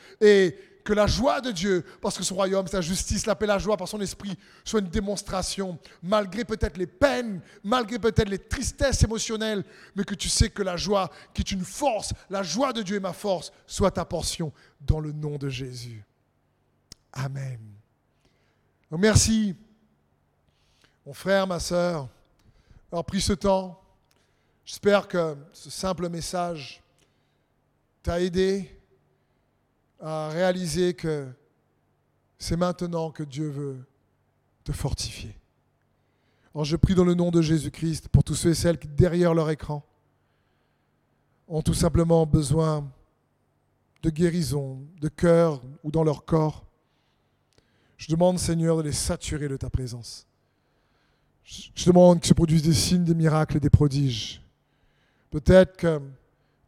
[0.87, 3.75] Que la joie de Dieu, parce que son royaume, sa justice, la paix, la joie
[3.75, 9.65] par son esprit, soit une démonstration, malgré peut-être les peines, malgré peut-être les tristesses émotionnelles,
[9.97, 12.95] mais que tu sais que la joie, qui est une force, la joie de Dieu
[12.95, 16.05] est ma force, soit ta portion dans le nom de Jésus.
[17.11, 17.59] Amen.
[18.91, 19.57] merci,
[21.05, 22.07] mon frère, ma soeur,
[22.89, 23.77] d'avoir pris ce temps.
[24.63, 26.81] J'espère que ce simple message
[28.01, 28.76] t'a aidé
[29.99, 31.27] à réaliser que
[32.37, 33.77] c'est maintenant que Dieu veut
[34.63, 35.35] te fortifier.
[36.53, 39.33] Alors je prie dans le nom de Jésus-Christ pour tous ceux et celles qui, derrière
[39.33, 39.83] leur écran,
[41.47, 42.89] ont tout simplement besoin
[44.03, 46.65] de guérison, de cœur ou dans leur corps.
[47.97, 50.27] Je demande, Seigneur, de les saturer de ta présence.
[51.43, 54.41] Je demande que se produisent des signes, des miracles et des prodiges.
[55.29, 56.01] Peut-être que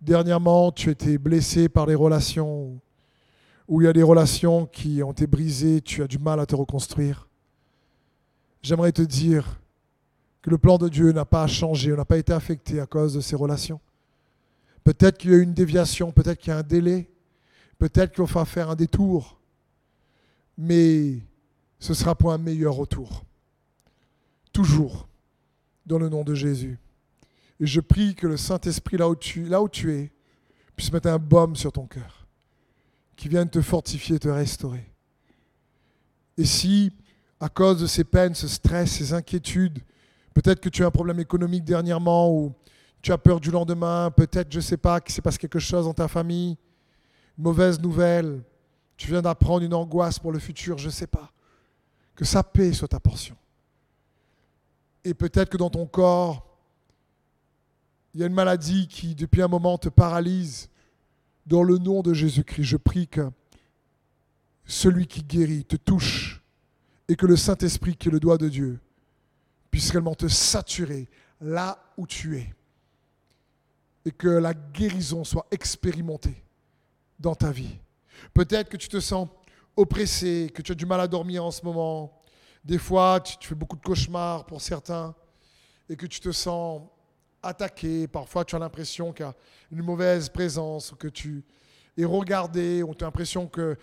[0.02, 2.80] dernièrement, tu étais blessé par les relations
[3.70, 6.48] où il y a des relations qui ont été brisées, tu as du mal à
[6.48, 7.30] te reconstruire,
[8.64, 9.60] j'aimerais te dire
[10.42, 13.22] que le plan de Dieu n'a pas changé, n'a pas été affecté à cause de
[13.22, 13.80] ces relations.
[14.84, 17.12] Peut-être qu'il y a eu une déviation, peut-être qu'il y a un délai,
[17.78, 19.40] peut-être qu'il va faire un détour,
[20.58, 21.20] mais
[21.78, 23.24] ce sera pour un meilleur retour.
[24.52, 25.08] Toujours
[25.86, 26.80] dans le nom de Jésus.
[27.60, 30.12] Et je prie que le Saint-Esprit, là, où tu, là où tu es,
[30.76, 32.19] puisse mettre un baume sur ton cœur
[33.20, 34.90] qui viennent te fortifier, te restaurer.
[36.38, 36.94] Et si,
[37.38, 39.80] à cause de ces peines, ce stress, ces inquiétudes,
[40.34, 42.54] peut-être que tu as un problème économique dernièrement ou
[43.02, 45.84] tu as peur du lendemain, peut-être, je ne sais pas, qu'il s'est passé quelque chose
[45.84, 46.58] dans ta famille,
[47.38, 48.42] mauvaise nouvelle,
[48.96, 51.30] tu viens d'apprendre une angoisse pour le futur, je ne sais pas.
[52.16, 53.36] Que sa paix soit ta portion.
[55.04, 56.48] Et peut-être que dans ton corps,
[58.14, 60.70] il y a une maladie qui, depuis un moment, te paralyse.
[61.50, 63.28] Dans le nom de Jésus-Christ, je prie que
[64.66, 66.44] celui qui guérit te touche
[67.08, 68.80] et que le Saint-Esprit, qui est le doigt de Dieu,
[69.72, 71.10] puisse réellement te saturer
[71.42, 72.54] là où tu es.
[74.06, 76.44] Et que la guérison soit expérimentée
[77.20, 77.80] dans ta vie.
[78.32, 79.28] Peut-être que tu te sens
[79.76, 82.22] oppressé, que tu as du mal à dormir en ce moment.
[82.64, 85.16] Des fois, tu, fais beaucoup de cauchemars pour certains
[85.90, 86.84] et que tu te sens
[87.42, 88.08] attaqué.
[88.08, 89.36] Parfois, tu as l'impression qu'il y a
[89.72, 91.44] une mauvaise présence, que tu
[91.98, 93.78] es regardé, ou tu as l'impression que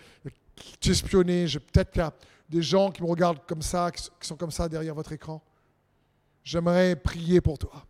[0.79, 1.45] tu es espionné.
[1.45, 2.13] Peut-être qu'il y a
[2.49, 5.43] des gens qui me regardent comme ça, qui sont comme ça derrière votre écran.
[6.43, 7.85] J'aimerais prier pour toi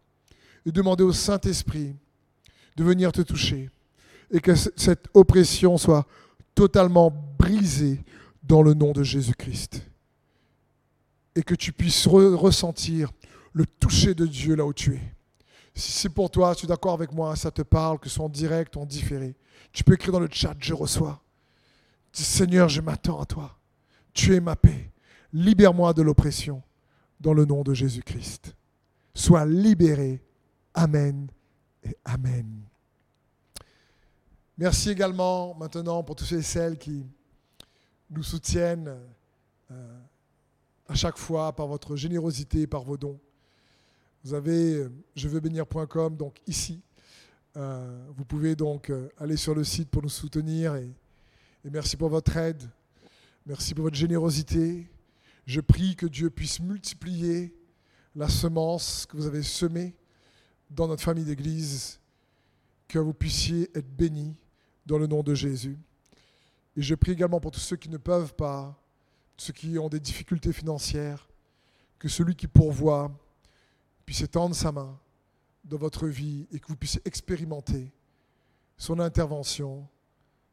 [0.66, 1.96] et demander au Saint-Esprit
[2.76, 3.70] de venir te toucher
[4.32, 6.06] et que cette oppression soit
[6.56, 8.04] totalement brisée
[8.44, 9.84] dans le nom de Jésus-Christ.
[11.36, 13.12] Et que tu puisses ressentir
[13.54, 15.17] le toucher de Dieu là où tu es.
[15.78, 18.26] Si c'est pour toi, tu es d'accord avec moi, ça te parle, que ce soit
[18.26, 19.36] en direct ou en différé,
[19.72, 21.22] tu peux écrire dans le chat, je reçois.
[22.12, 23.60] Seigneur, je m'attends à toi.
[24.12, 24.92] Tu es ma paix.
[25.34, 26.64] Libère-moi de l'oppression
[27.20, 28.56] dans le nom de Jésus-Christ.
[29.14, 30.24] Sois libéré.
[30.74, 31.28] Amen
[31.84, 32.64] et Amen.
[34.58, 37.06] Merci également maintenant pour tous ceux et celles qui
[38.10, 38.98] nous soutiennent
[39.70, 40.00] euh,
[40.88, 43.20] à chaque fois par votre générosité, par vos dons.
[44.28, 46.82] Vous avez euh, jeveuxbénir.com, donc ici.
[47.56, 50.94] Euh, vous pouvez donc euh, aller sur le site pour nous soutenir et,
[51.64, 52.62] et merci pour votre aide.
[53.46, 54.86] Merci pour votre générosité.
[55.46, 57.56] Je prie que Dieu puisse multiplier
[58.18, 59.96] la semence que vous avez semée
[60.70, 61.98] dans notre famille d'église,
[62.90, 64.36] que vous puissiez être bénis
[64.86, 65.78] dans le nom de Jésus.
[66.76, 68.78] Et je prie également pour tous ceux qui ne peuvent pas,
[69.38, 71.30] ceux qui ont des difficultés financières,
[71.98, 73.10] que celui qui pourvoit
[74.08, 74.98] puisse étendre sa main
[75.66, 77.92] dans votre vie et que vous puissiez expérimenter
[78.78, 79.86] son intervention,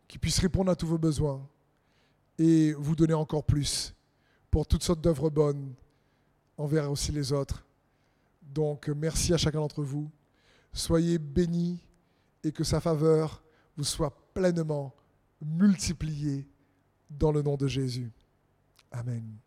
[0.09, 1.49] qu'il puisse répondre à tous vos besoins
[2.37, 3.95] et vous donner encore plus
[4.51, 5.73] pour toutes sortes d'œuvres bonnes
[6.59, 7.65] envers aussi les autres.
[8.43, 10.11] Donc merci à chacun d'entre vous.
[10.73, 11.79] Soyez bénis
[12.43, 13.41] et que sa faveur
[13.77, 14.93] vous soit pleinement
[15.41, 16.49] multipliée
[17.09, 18.11] dans le nom de Jésus.
[18.91, 19.44] Amen.